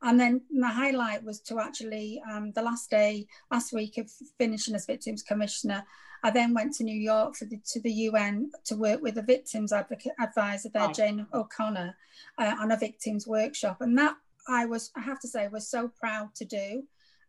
And 0.01 0.19
then 0.19 0.41
my 0.51 0.71
highlight 0.71 1.23
was 1.23 1.39
to 1.41 1.59
actually, 1.59 2.21
um, 2.31 2.51
the 2.51 2.61
last 2.61 2.89
day, 2.89 3.27
last 3.51 3.73
week 3.73 3.97
of 3.97 4.11
finishing 4.37 4.75
as 4.75 4.85
victims 4.85 5.23
commissioner, 5.23 5.83
I 6.23 6.31
then 6.31 6.53
went 6.53 6.73
to 6.75 6.83
New 6.83 6.99
York 6.99 7.35
for 7.35 7.45
the, 7.45 7.59
to 7.73 7.81
the 7.81 7.91
UN 7.91 8.51
to 8.65 8.75
work 8.75 9.01
with 9.01 9.15
the 9.15 9.21
victims 9.21 9.71
advocate 9.71 10.13
advisor 10.19 10.69
there, 10.69 10.91
Jane 10.91 11.27
O'Connor, 11.33 11.95
uh, 12.37 12.55
on 12.59 12.71
a 12.71 12.77
victims 12.77 13.27
workshop. 13.27 13.81
And 13.81 13.97
that 13.97 14.15
I 14.47 14.65
was, 14.65 14.91
I 14.95 15.01
have 15.01 15.19
to 15.21 15.27
say, 15.27 15.47
was 15.47 15.69
so 15.69 15.89
proud 15.89 16.33
to 16.35 16.45
do 16.45 16.83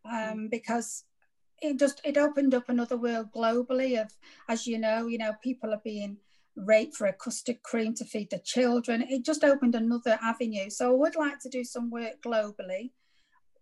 um, 0.04 0.12
mm. 0.12 0.50
because 0.50 1.04
it 1.61 1.78
just 1.78 2.00
it 2.04 2.16
opened 2.16 2.54
up 2.54 2.68
another 2.68 2.96
world 2.96 3.33
globally 3.35 4.00
of, 4.00 4.11
as 4.48 4.66
you 4.66 4.78
know, 4.78 5.07
you 5.07 5.18
know, 5.18 5.33
people 5.42 5.72
are 5.72 5.81
being 5.85 6.16
raped 6.64 6.96
for 6.96 7.06
a 7.06 7.12
custard 7.12 7.62
cream 7.62 7.94
to 7.94 8.04
feed 8.04 8.30
the 8.30 8.38
children. 8.38 9.02
It 9.08 9.24
just 9.24 9.44
opened 9.44 9.74
another 9.74 10.18
avenue. 10.22 10.70
So 10.70 10.90
I 10.90 10.94
would 10.94 11.16
like 11.16 11.38
to 11.40 11.48
do 11.48 11.64
some 11.64 11.90
work 11.90 12.22
globally 12.24 12.90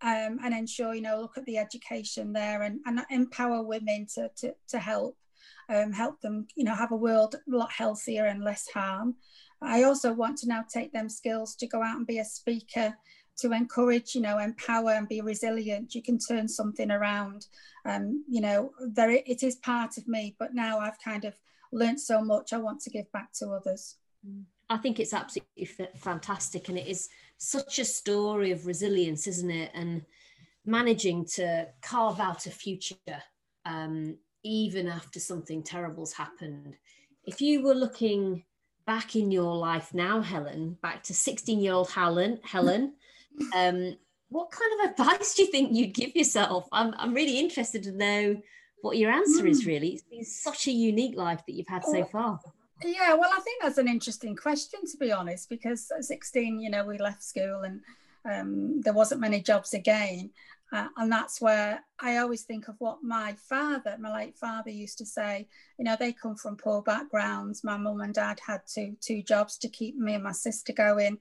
um, 0.03 0.39
and 0.43 0.55
ensure, 0.55 0.95
you 0.95 1.03
know, 1.03 1.21
look 1.21 1.37
at 1.37 1.45
the 1.47 1.59
education 1.59 2.33
there 2.33 2.63
and, 2.63 2.81
and 2.87 3.01
empower 3.11 3.63
women 3.63 4.07
to, 4.15 4.31
to, 4.39 4.55
to 4.69 4.79
help, 4.79 5.17
um, 5.69 5.93
help 5.93 6.21
them, 6.21 6.47
you 6.57 6.65
know, 6.65 6.75
have 6.75 6.93
a 6.93 6.97
world 6.97 7.35
a 7.35 7.57
lot 7.57 7.71
healthier 7.73 8.27
and 8.27 8.45
less 8.45 8.69
harm. 8.69 9.17
I 9.63 9.85
also 9.85 10.13
want 10.13 10.39
to 10.39 10.49
now 10.49 10.65
take 10.71 10.93
them 10.93 11.09
skills 11.09 11.55
to 11.57 11.67
go 11.67 11.83
out 11.83 11.97
and 11.97 12.07
be 12.07 12.19
a 12.19 12.25
speaker 12.25 12.95
to 13.39 13.53
encourage, 13.53 14.15
you 14.15 14.21
know, 14.21 14.39
empower 14.39 14.93
and 14.93 15.09
be 15.09 15.21
resilient. 15.21 15.95
You 15.95 16.03
can 16.03 16.19
turn 16.19 16.49
something 16.49 16.91
around. 16.91 17.47
Um, 17.85 18.25
you 18.29 18.41
know, 18.41 18.73
there 18.81 19.11
it 19.11 19.43
is 19.43 19.57
part 19.57 19.99
of 19.99 20.09
me, 20.09 20.37
but 20.39 20.55
now 20.55 20.79
I've 20.79 21.01
kind 21.03 21.25
of 21.25 21.35
learned 21.73 22.01
so 22.01 22.23
much. 22.23 22.53
I 22.53 22.59
want 22.59 22.81
to 22.83 22.91
give 22.91 23.11
back 23.13 23.33
to 23.35 23.51
others. 23.51 23.97
I 24.69 24.79
think 24.79 24.99
it's 24.99 25.15
absolutely 25.15 25.69
fantastic, 25.97 26.69
and 26.69 26.79
it 26.79 26.87
is 26.87 27.09
such 27.39 27.79
a 27.79 27.85
story 27.85 28.51
of 28.51 28.67
resilience, 28.67 29.27
isn't 29.27 29.51
it? 29.51 29.71
And 29.75 30.03
managing 30.65 31.25
to 31.25 31.69
carve 31.81 32.19
out 32.19 32.47
a 32.47 32.51
future 32.51 32.97
um, 33.65 34.17
even 34.43 34.89
after 34.89 35.21
something 35.21 35.63
terrible's 35.63 36.13
happened. 36.13 36.77
If 37.25 37.41
you 37.41 37.63
were 37.63 37.75
looking 37.75 38.45
back 38.87 39.17
in 39.17 39.31
your 39.31 39.57
life 39.57 39.93
now, 39.95 40.21
Helen, 40.21 40.77
back 40.83 41.03
to 41.05 41.15
16 41.15 41.61
year 41.61 41.73
old 41.73 41.91
Helen, 41.91 42.41
Helen, 42.43 42.95
um, 43.55 43.97
what 44.29 44.51
kind 44.51 44.81
of 44.81 44.91
advice 44.91 45.35
do 45.35 45.43
you 45.43 45.51
think 45.51 45.73
you'd 45.73 45.95
give 45.95 46.15
yourself? 46.15 46.69
I'm, 46.73 46.95
I'm 46.97 47.15
really 47.15 47.39
interested 47.39 47.83
to 47.85 47.93
know 47.93 48.41
what 48.83 48.99
your 48.99 49.11
answer 49.11 49.45
mm. 49.45 49.51
is 49.51 49.63
hmm. 49.63 49.69
really. 49.69 49.89
It's 49.89 50.03
been 50.03 50.25
such 50.25 50.67
a 50.67 50.73
unique 50.73 51.17
life 51.17 51.43
that 51.47 51.55
you've 51.55 51.69
had 51.69 51.85
so 51.85 52.05
far. 52.05 52.39
Yeah, 52.85 53.15
well, 53.15 53.31
I 53.33 53.41
think 53.41 53.63
that's 53.63 53.79
an 53.79 53.89
interesting 53.89 54.37
question 54.37 54.81
to 54.91 54.97
be 54.99 55.11
honest, 55.11 55.49
because 55.49 55.91
at 55.97 56.05
16, 56.05 56.61
you 56.61 56.71
know, 56.71 56.85
we 56.85 56.99
left 56.99 57.23
school 57.23 57.63
and 57.63 57.81
um, 58.31 58.81
there 58.83 58.93
wasn't 58.93 59.21
many 59.21 59.41
jobs 59.41 59.73
again. 59.73 60.31
Uh, 60.73 60.89
and 60.97 61.11
that's 61.11 61.41
where 61.41 61.85
I 62.01 62.17
always 62.17 62.43
think 62.43 62.67
of 62.69 62.75
what 62.79 62.99
my 63.03 63.37
father, 63.49 63.97
my 64.01 64.13
late 64.13 64.37
father, 64.37 64.71
used 64.71 64.99
to 64.99 65.07
say. 65.07 65.47
You 65.79 65.85
know, 65.85 65.97
they 65.99 66.13
come 66.13 66.35
from 66.35 66.57
poor 66.57 66.83
backgrounds. 66.83 67.63
My 67.63 67.77
mum 67.77 68.01
and 68.01 68.13
dad 68.13 68.41
had 68.45 68.63
two 68.67 68.97
two 69.01 69.23
jobs 69.23 69.59
to 69.59 69.69
keep 69.69 69.97
me 69.97 70.15
and 70.15 70.25
my 70.25 70.33
sister 70.33 70.73
going. 70.73 71.19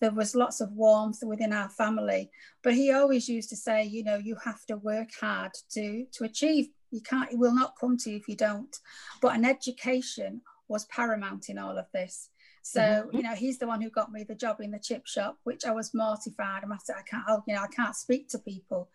There 0.00 0.12
was 0.12 0.36
lots 0.36 0.60
of 0.60 0.72
warmth 0.72 1.20
within 1.24 1.52
our 1.52 1.68
family, 1.70 2.30
but 2.62 2.74
he 2.74 2.92
always 2.92 3.28
used 3.28 3.48
to 3.50 3.56
say, 3.56 3.84
you 3.84 4.04
know, 4.04 4.16
you 4.16 4.36
have 4.44 4.64
to 4.66 4.76
work 4.76 5.08
hard 5.20 5.52
to 5.72 6.06
to 6.12 6.24
achieve. 6.24 6.68
You 6.94 7.00
can't. 7.00 7.32
It 7.32 7.38
will 7.38 7.54
not 7.54 7.74
come 7.78 7.96
to 7.98 8.10
you 8.10 8.16
if 8.16 8.28
you 8.28 8.36
don't. 8.36 8.74
But 9.20 9.34
an 9.34 9.44
education 9.44 10.42
was 10.68 10.84
paramount 10.86 11.48
in 11.48 11.58
all 11.58 11.76
of 11.76 11.86
this. 11.92 12.30
So 12.62 12.80
mm-hmm. 12.80 13.16
you 13.16 13.22
know, 13.22 13.34
he's 13.34 13.58
the 13.58 13.66
one 13.66 13.82
who 13.82 13.90
got 13.90 14.12
me 14.12 14.22
the 14.22 14.34
job 14.34 14.60
in 14.60 14.70
the 14.70 14.78
chip 14.78 15.06
shop, 15.06 15.38
which 15.44 15.66
I 15.66 15.72
was 15.72 15.92
mortified. 15.92 16.62
I'm 16.62 16.78
said, 16.82 16.96
I 16.98 17.02
can't, 17.02 17.24
you 17.46 17.54
know, 17.54 17.62
I 17.62 17.66
can't 17.66 17.96
speak 17.96 18.28
to 18.28 18.38
people. 18.38 18.88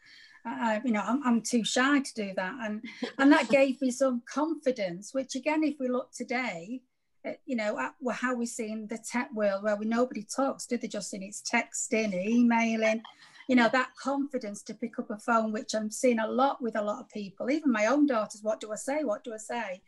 Uh, 0.46 0.80
you 0.86 0.92
know, 0.92 1.02
I'm, 1.06 1.22
I'm 1.24 1.42
too 1.42 1.66
shy 1.66 2.00
to 2.00 2.14
do 2.16 2.34
that, 2.38 2.56
and 2.62 2.84
and 3.18 3.32
that 3.34 3.50
gave 3.50 3.82
me 3.82 3.92
some 3.92 4.24
confidence. 4.32 5.14
Which 5.14 5.36
again, 5.36 5.64
if 5.64 5.76
we 5.80 5.90
look 5.90 6.12
today, 6.14 6.82
uh, 7.26 7.34
you 7.46 7.58
know, 7.58 7.78
at, 7.78 7.96
well, 8.00 8.16
how 8.16 8.34
we 8.34 8.46
see 8.46 8.72
in 8.72 8.88
the 8.88 8.98
tech 8.98 9.30
world 9.34 9.64
where 9.64 9.76
we 9.76 9.86
nobody 9.86 10.24
talks, 10.24 10.66
do 10.66 10.78
they? 10.78 10.88
Just 10.88 11.14
in 11.14 11.22
it's 11.22 11.44
texting, 11.44 12.14
emailing. 12.14 13.04
You 13.50 13.56
know, 13.56 13.70
that 13.74 13.90
confidence 14.02 14.62
to 14.64 14.76
pick 14.76 15.00
up 15.00 15.10
a 15.10 15.18
phone, 15.18 15.52
which 15.52 15.74
I'm 15.74 15.90
seeing 15.90 16.20
a 16.20 16.28
lot 16.28 16.62
with 16.62 16.76
a 16.76 16.84
lot 16.84 17.00
of 17.00 17.10
people, 17.10 17.50
even 17.50 17.72
my 17.72 17.88
own 17.88 18.06
daughters. 18.06 18.42
What 18.44 18.60
do 18.60 18.72
I 18.72 18.76
say? 18.76 19.04
What 19.04 19.24
do 19.24 19.34
I 19.34 19.38
say? 19.38 19.82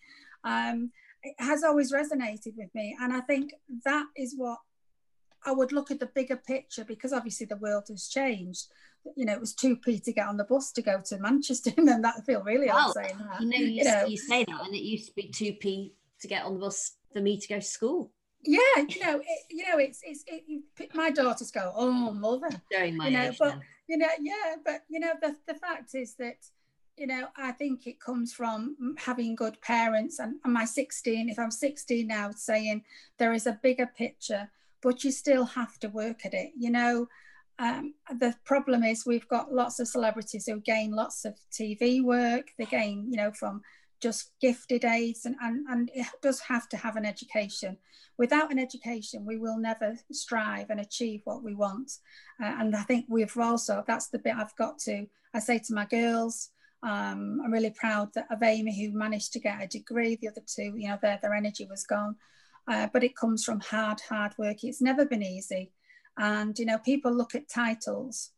Um, 0.44 0.92
it 1.24 1.36
has 1.38 1.64
always 1.64 1.94
resonated 1.94 2.58
with 2.58 2.74
me. 2.74 2.98
And 3.00 3.14
I 3.14 3.22
think 3.22 3.54
that 3.86 4.06
is 4.18 4.34
what 4.36 4.58
I 5.46 5.52
would 5.52 5.72
look 5.72 5.92
at 5.92 6.00
the 6.00 6.08
bigger 6.08 6.38
picture 6.38 6.84
because 6.84 7.14
obviously 7.14 7.46
the 7.46 7.58
world 7.58 7.86
has 7.90 8.08
changed. 8.08 8.68
You 9.16 9.26
know, 9.26 9.34
it 9.34 9.40
was 9.40 9.56
2p 9.56 10.04
to 10.04 10.14
get 10.14 10.28
on 10.28 10.38
the 10.38 10.44
bus 10.44 10.72
to 10.74 10.82
go 10.82 11.02
to 11.06 11.20
Manchester, 11.20 11.72
and 11.78 11.88
then 11.88 12.02
that 12.04 12.16
I 12.20 12.22
feel 12.22 12.44
really 12.44 12.68
well, 12.68 12.90
odd 12.90 12.94
saying 12.94 13.18
that. 13.18 13.42
You 13.42 13.48
know, 13.48 13.58
you, 13.58 13.66
you, 13.66 13.84
know, 13.84 14.06
you 14.06 14.18
say 14.18 14.46
that, 14.46 14.66
and 14.66 14.76
it 14.76 14.84
used 14.84 15.08
to 15.08 15.14
be 15.16 15.30
2p 15.30 15.92
to 16.22 16.28
get 16.28 16.46
on 16.46 16.54
the 16.54 16.60
bus 16.60 16.92
for 17.12 17.20
me 17.20 17.40
to 17.40 17.48
go 17.48 17.56
to 17.56 17.66
school. 17.66 18.12
Yeah, 18.44 18.60
you 18.88 19.06
know, 19.06 19.20
it, 19.20 19.40
you 19.50 19.70
know, 19.70 19.78
it's 19.78 20.02
it's 20.04 20.24
it, 20.28 20.64
my 20.96 21.12
daughters 21.12 21.52
go, 21.52 21.72
oh 21.76 21.92
mother, 22.12 22.50
you 22.72 23.12
know, 23.12 23.32
but 23.38 23.56
now. 23.56 23.62
you 23.88 23.98
know, 23.98 24.08
yeah, 24.20 24.56
but 24.66 24.84
you 24.90 25.00
know, 25.00 25.14
the 25.22 25.36
the 25.48 25.54
fact 25.56 25.94
is 25.96 26.16
that 26.16 26.38
you 26.98 27.08
know, 27.08 27.28
I 27.36 27.52
think 27.52 27.88
it 27.88 28.00
comes 28.00 28.34
from 28.34 28.96
having 28.98 29.34
good 29.36 29.60
parents. 29.62 30.20
And, 30.20 30.36
and 30.44 30.54
my 30.54 30.66
16, 30.66 31.30
if 31.30 31.40
I'm 31.40 31.50
16 31.50 32.06
now, 32.06 32.30
saying 32.32 32.84
there 33.18 33.34
is 33.34 33.48
a 33.48 33.60
bigger 33.64 33.88
picture, 33.88 34.52
but 34.82 35.04
you 35.04 35.12
still 35.12 35.46
have 35.46 35.80
to 35.80 35.90
work 35.90 36.26
at 36.26 36.34
it. 36.34 36.52
You 36.56 36.70
know, 36.70 37.08
um, 37.60 37.94
the 38.20 38.36
problem 38.44 38.84
is 38.84 39.06
we've 39.06 39.28
got 39.28 39.54
lots 39.54 39.80
of 39.80 39.88
celebrities 39.88 40.46
who 40.46 40.60
gain 40.60 40.92
lots 40.92 41.26
of 41.26 41.36
TV 41.52 42.04
work. 42.04 42.52
They 42.58 42.66
gain, 42.66 43.08
you 43.10 43.18
know, 43.18 43.32
from 43.32 43.62
just 44.02 44.32
gifted 44.42 44.84
aids, 44.86 45.26
and, 45.26 45.36
and, 45.42 45.66
and 45.70 45.92
it 45.94 46.08
does 46.22 46.40
have 46.42 46.68
to 46.70 46.78
have 46.78 46.96
an 46.96 47.06
education. 47.06 47.78
Without 48.18 48.52
an 48.52 48.60
education, 48.60 49.26
we 49.26 49.38
will 49.38 49.58
never 49.58 49.96
strive 50.12 50.70
and 50.70 50.80
achieve 50.80 51.22
what 51.24 51.44
we 51.44 51.56
want. 51.56 51.92
Uh, 52.44 52.54
and 52.60 52.76
I 52.76 52.84
think 52.84 53.06
we've 53.08 53.36
also, 53.38 53.84
that's 53.88 54.10
the 54.10 54.20
bit 54.20 54.36
I've 54.36 54.56
got 54.56 54.80
to, 54.80 55.08
I 55.34 55.40
say 55.40 55.60
to 55.60 55.74
my 55.74 55.86
girls, 55.86 56.50
um, 56.84 57.40
I'm 57.44 57.52
really 57.52 57.72
proud 57.72 58.10
that 58.16 58.28
of 58.32 58.44
Amy, 58.44 58.74
who 58.76 58.98
managed 58.98 59.34
to 59.34 59.40
get 59.40 59.62
a 59.62 59.68
degree. 59.68 60.18
The 60.18 60.30
other 60.30 60.42
two, 60.46 60.74
you 60.76 60.90
know, 60.90 60.98
their, 61.02 61.20
their 61.22 61.34
energy 61.34 61.68
was 61.70 61.86
gone. 61.86 62.16
Uh, 62.68 62.88
but 62.92 63.04
it 63.04 63.16
comes 63.16 63.44
from 63.44 63.60
hard, 63.60 64.00
hard 64.08 64.34
work. 64.38 64.64
It's 64.64 64.82
never 64.82 65.06
been 65.06 65.24
easy. 65.24 65.72
And, 66.18 66.58
you 66.60 66.66
know, 66.66 66.78
people 66.80 67.12
look 67.12 67.34
at 67.36 67.50
titles 67.50 68.32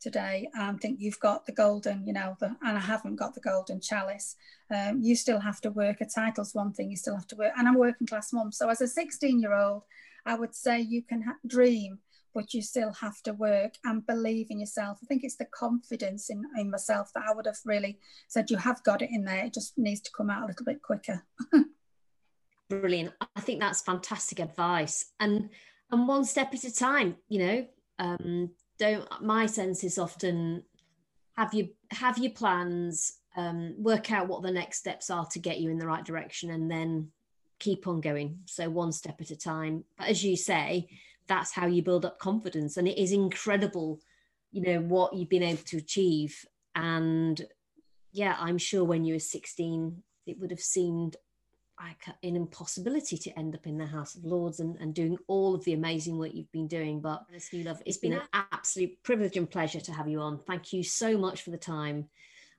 today 0.00 0.48
and 0.54 0.80
think 0.80 1.00
you've 1.00 1.20
got 1.20 1.46
the 1.46 1.52
golden, 1.52 2.06
you 2.06 2.12
know, 2.12 2.36
the, 2.40 2.56
and 2.62 2.76
I 2.76 2.80
haven't 2.80 3.16
got 3.16 3.34
the 3.34 3.40
golden 3.40 3.80
chalice. 3.80 4.36
Um, 4.74 5.00
you 5.02 5.14
still 5.14 5.40
have 5.40 5.60
to 5.62 5.70
work. 5.70 6.00
A 6.00 6.06
title's 6.06 6.54
one 6.54 6.72
thing, 6.72 6.90
you 6.90 6.96
still 6.96 7.16
have 7.16 7.26
to 7.28 7.36
work. 7.36 7.52
And 7.56 7.68
I'm 7.68 7.76
working 7.78 8.06
class 8.06 8.32
mum. 8.32 8.52
So 8.52 8.68
as 8.68 8.80
a 8.80 8.88
16 8.88 9.40
year 9.40 9.54
old, 9.54 9.82
I 10.26 10.34
would 10.34 10.54
say 10.54 10.80
you 10.80 11.02
can 11.02 11.22
ha- 11.22 11.36
dream 11.46 11.98
but 12.34 12.54
you 12.54 12.62
still 12.62 12.92
have 12.92 13.20
to 13.22 13.32
work 13.32 13.74
and 13.84 14.06
believe 14.06 14.48
in 14.50 14.60
yourself. 14.60 14.98
I 15.02 15.06
think 15.06 15.24
it's 15.24 15.36
the 15.36 15.46
confidence 15.46 16.30
in, 16.30 16.44
in 16.56 16.70
myself 16.70 17.10
that 17.14 17.24
I 17.28 17.34
would 17.34 17.46
have 17.46 17.58
really 17.64 17.98
said, 18.28 18.50
You 18.50 18.56
have 18.56 18.82
got 18.84 19.02
it 19.02 19.10
in 19.10 19.24
there. 19.24 19.44
It 19.44 19.54
just 19.54 19.76
needs 19.76 20.00
to 20.02 20.10
come 20.16 20.30
out 20.30 20.44
a 20.44 20.46
little 20.46 20.64
bit 20.64 20.82
quicker. 20.82 21.24
Brilliant. 22.68 23.12
I 23.34 23.40
think 23.40 23.60
that's 23.60 23.82
fantastic 23.82 24.38
advice. 24.38 25.06
And 25.18 25.50
and 25.90 26.06
one 26.06 26.24
step 26.24 26.54
at 26.54 26.62
a 26.62 26.72
time, 26.72 27.16
you 27.28 27.38
know, 27.40 27.66
um, 27.98 28.50
don't 28.80 29.06
my 29.22 29.46
sense 29.46 29.84
is 29.84 29.98
often 29.98 30.64
have 31.36 31.54
you 31.54 31.68
have 31.92 32.18
your 32.18 32.32
plans, 32.32 33.18
um, 33.36 33.74
work 33.78 34.10
out 34.10 34.26
what 34.26 34.42
the 34.42 34.50
next 34.50 34.78
steps 34.78 35.10
are 35.10 35.26
to 35.26 35.38
get 35.38 35.60
you 35.60 35.70
in 35.70 35.78
the 35.78 35.86
right 35.86 36.04
direction 36.04 36.50
and 36.50 36.70
then 36.70 37.10
keep 37.58 37.86
on 37.86 38.00
going. 38.00 38.38
So 38.46 38.68
one 38.68 38.90
step 38.90 39.20
at 39.20 39.30
a 39.30 39.36
time. 39.36 39.84
But 39.96 40.08
as 40.08 40.24
you 40.24 40.36
say, 40.36 40.88
that's 41.30 41.52
how 41.52 41.66
you 41.66 41.82
build 41.82 42.04
up 42.04 42.18
confidence 42.18 42.76
and 42.76 42.88
it 42.88 43.00
is 43.00 43.12
incredible 43.12 44.00
you 44.50 44.60
know 44.62 44.80
what 44.80 45.14
you've 45.14 45.28
been 45.28 45.44
able 45.44 45.62
to 45.62 45.76
achieve 45.76 46.44
and 46.74 47.42
yeah 48.10 48.34
i'm 48.40 48.58
sure 48.58 48.82
when 48.82 49.04
you 49.04 49.14
were 49.14 49.20
16 49.20 50.02
it 50.26 50.40
would 50.40 50.50
have 50.50 50.60
seemed 50.60 51.16
like 51.82 52.04
an 52.22 52.36
impossibility 52.36 53.16
to 53.16 53.38
end 53.38 53.54
up 53.54 53.66
in 53.66 53.78
the 53.78 53.86
house 53.86 54.14
of 54.14 54.24
lords 54.24 54.60
and, 54.60 54.76
and 54.80 54.94
doing 54.94 55.16
all 55.26 55.54
of 55.54 55.64
the 55.64 55.72
amazing 55.72 56.18
work 56.18 56.30
you've 56.34 56.52
been 56.52 56.68
doing 56.68 57.00
but 57.00 57.24
Newlove 57.32 57.80
it's 57.86 57.96
been 57.96 58.12
an 58.14 58.22
absolute 58.32 59.02
privilege 59.02 59.36
and 59.36 59.50
pleasure 59.50 59.80
to 59.80 59.92
have 59.92 60.08
you 60.08 60.20
on. 60.20 60.38
Thank 60.46 60.72
you 60.72 60.82
so 60.82 61.16
much 61.16 61.42
for 61.42 61.50
the 61.50 61.58
time 61.58 62.08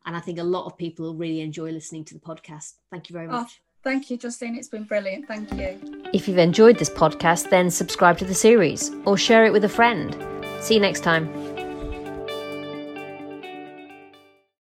and 0.05 0.15
i 0.15 0.19
think 0.19 0.39
a 0.39 0.43
lot 0.43 0.65
of 0.65 0.77
people 0.77 1.05
will 1.05 1.15
really 1.15 1.41
enjoy 1.41 1.71
listening 1.71 2.03
to 2.05 2.13
the 2.13 2.19
podcast. 2.19 2.73
Thank 2.89 3.09
you 3.09 3.13
very 3.13 3.27
oh, 3.27 3.31
much. 3.31 3.61
oh, 3.61 3.63
thank 3.83 4.09
you 4.09 4.17
justine. 4.17 4.55
It's 4.55 4.69
been 4.69 4.85
brilliant. 4.85 5.27
Thank 5.27 5.51
you. 5.53 6.03
If 6.13 6.27
you've 6.27 6.37
enjoyed 6.37 6.77
this 6.77 6.89
podcast, 6.89 7.49
then 7.49 7.69
subscribe 7.69 8.17
to 8.19 8.25
the 8.25 8.35
series 8.35 8.91
or 9.05 9.17
share 9.17 9.45
it 9.45 9.53
with 9.53 9.63
a 9.63 9.69
friend. 9.69 10.15
See 10.61 10.75
you 10.75 10.79
next 10.79 11.01
time. 11.01 11.50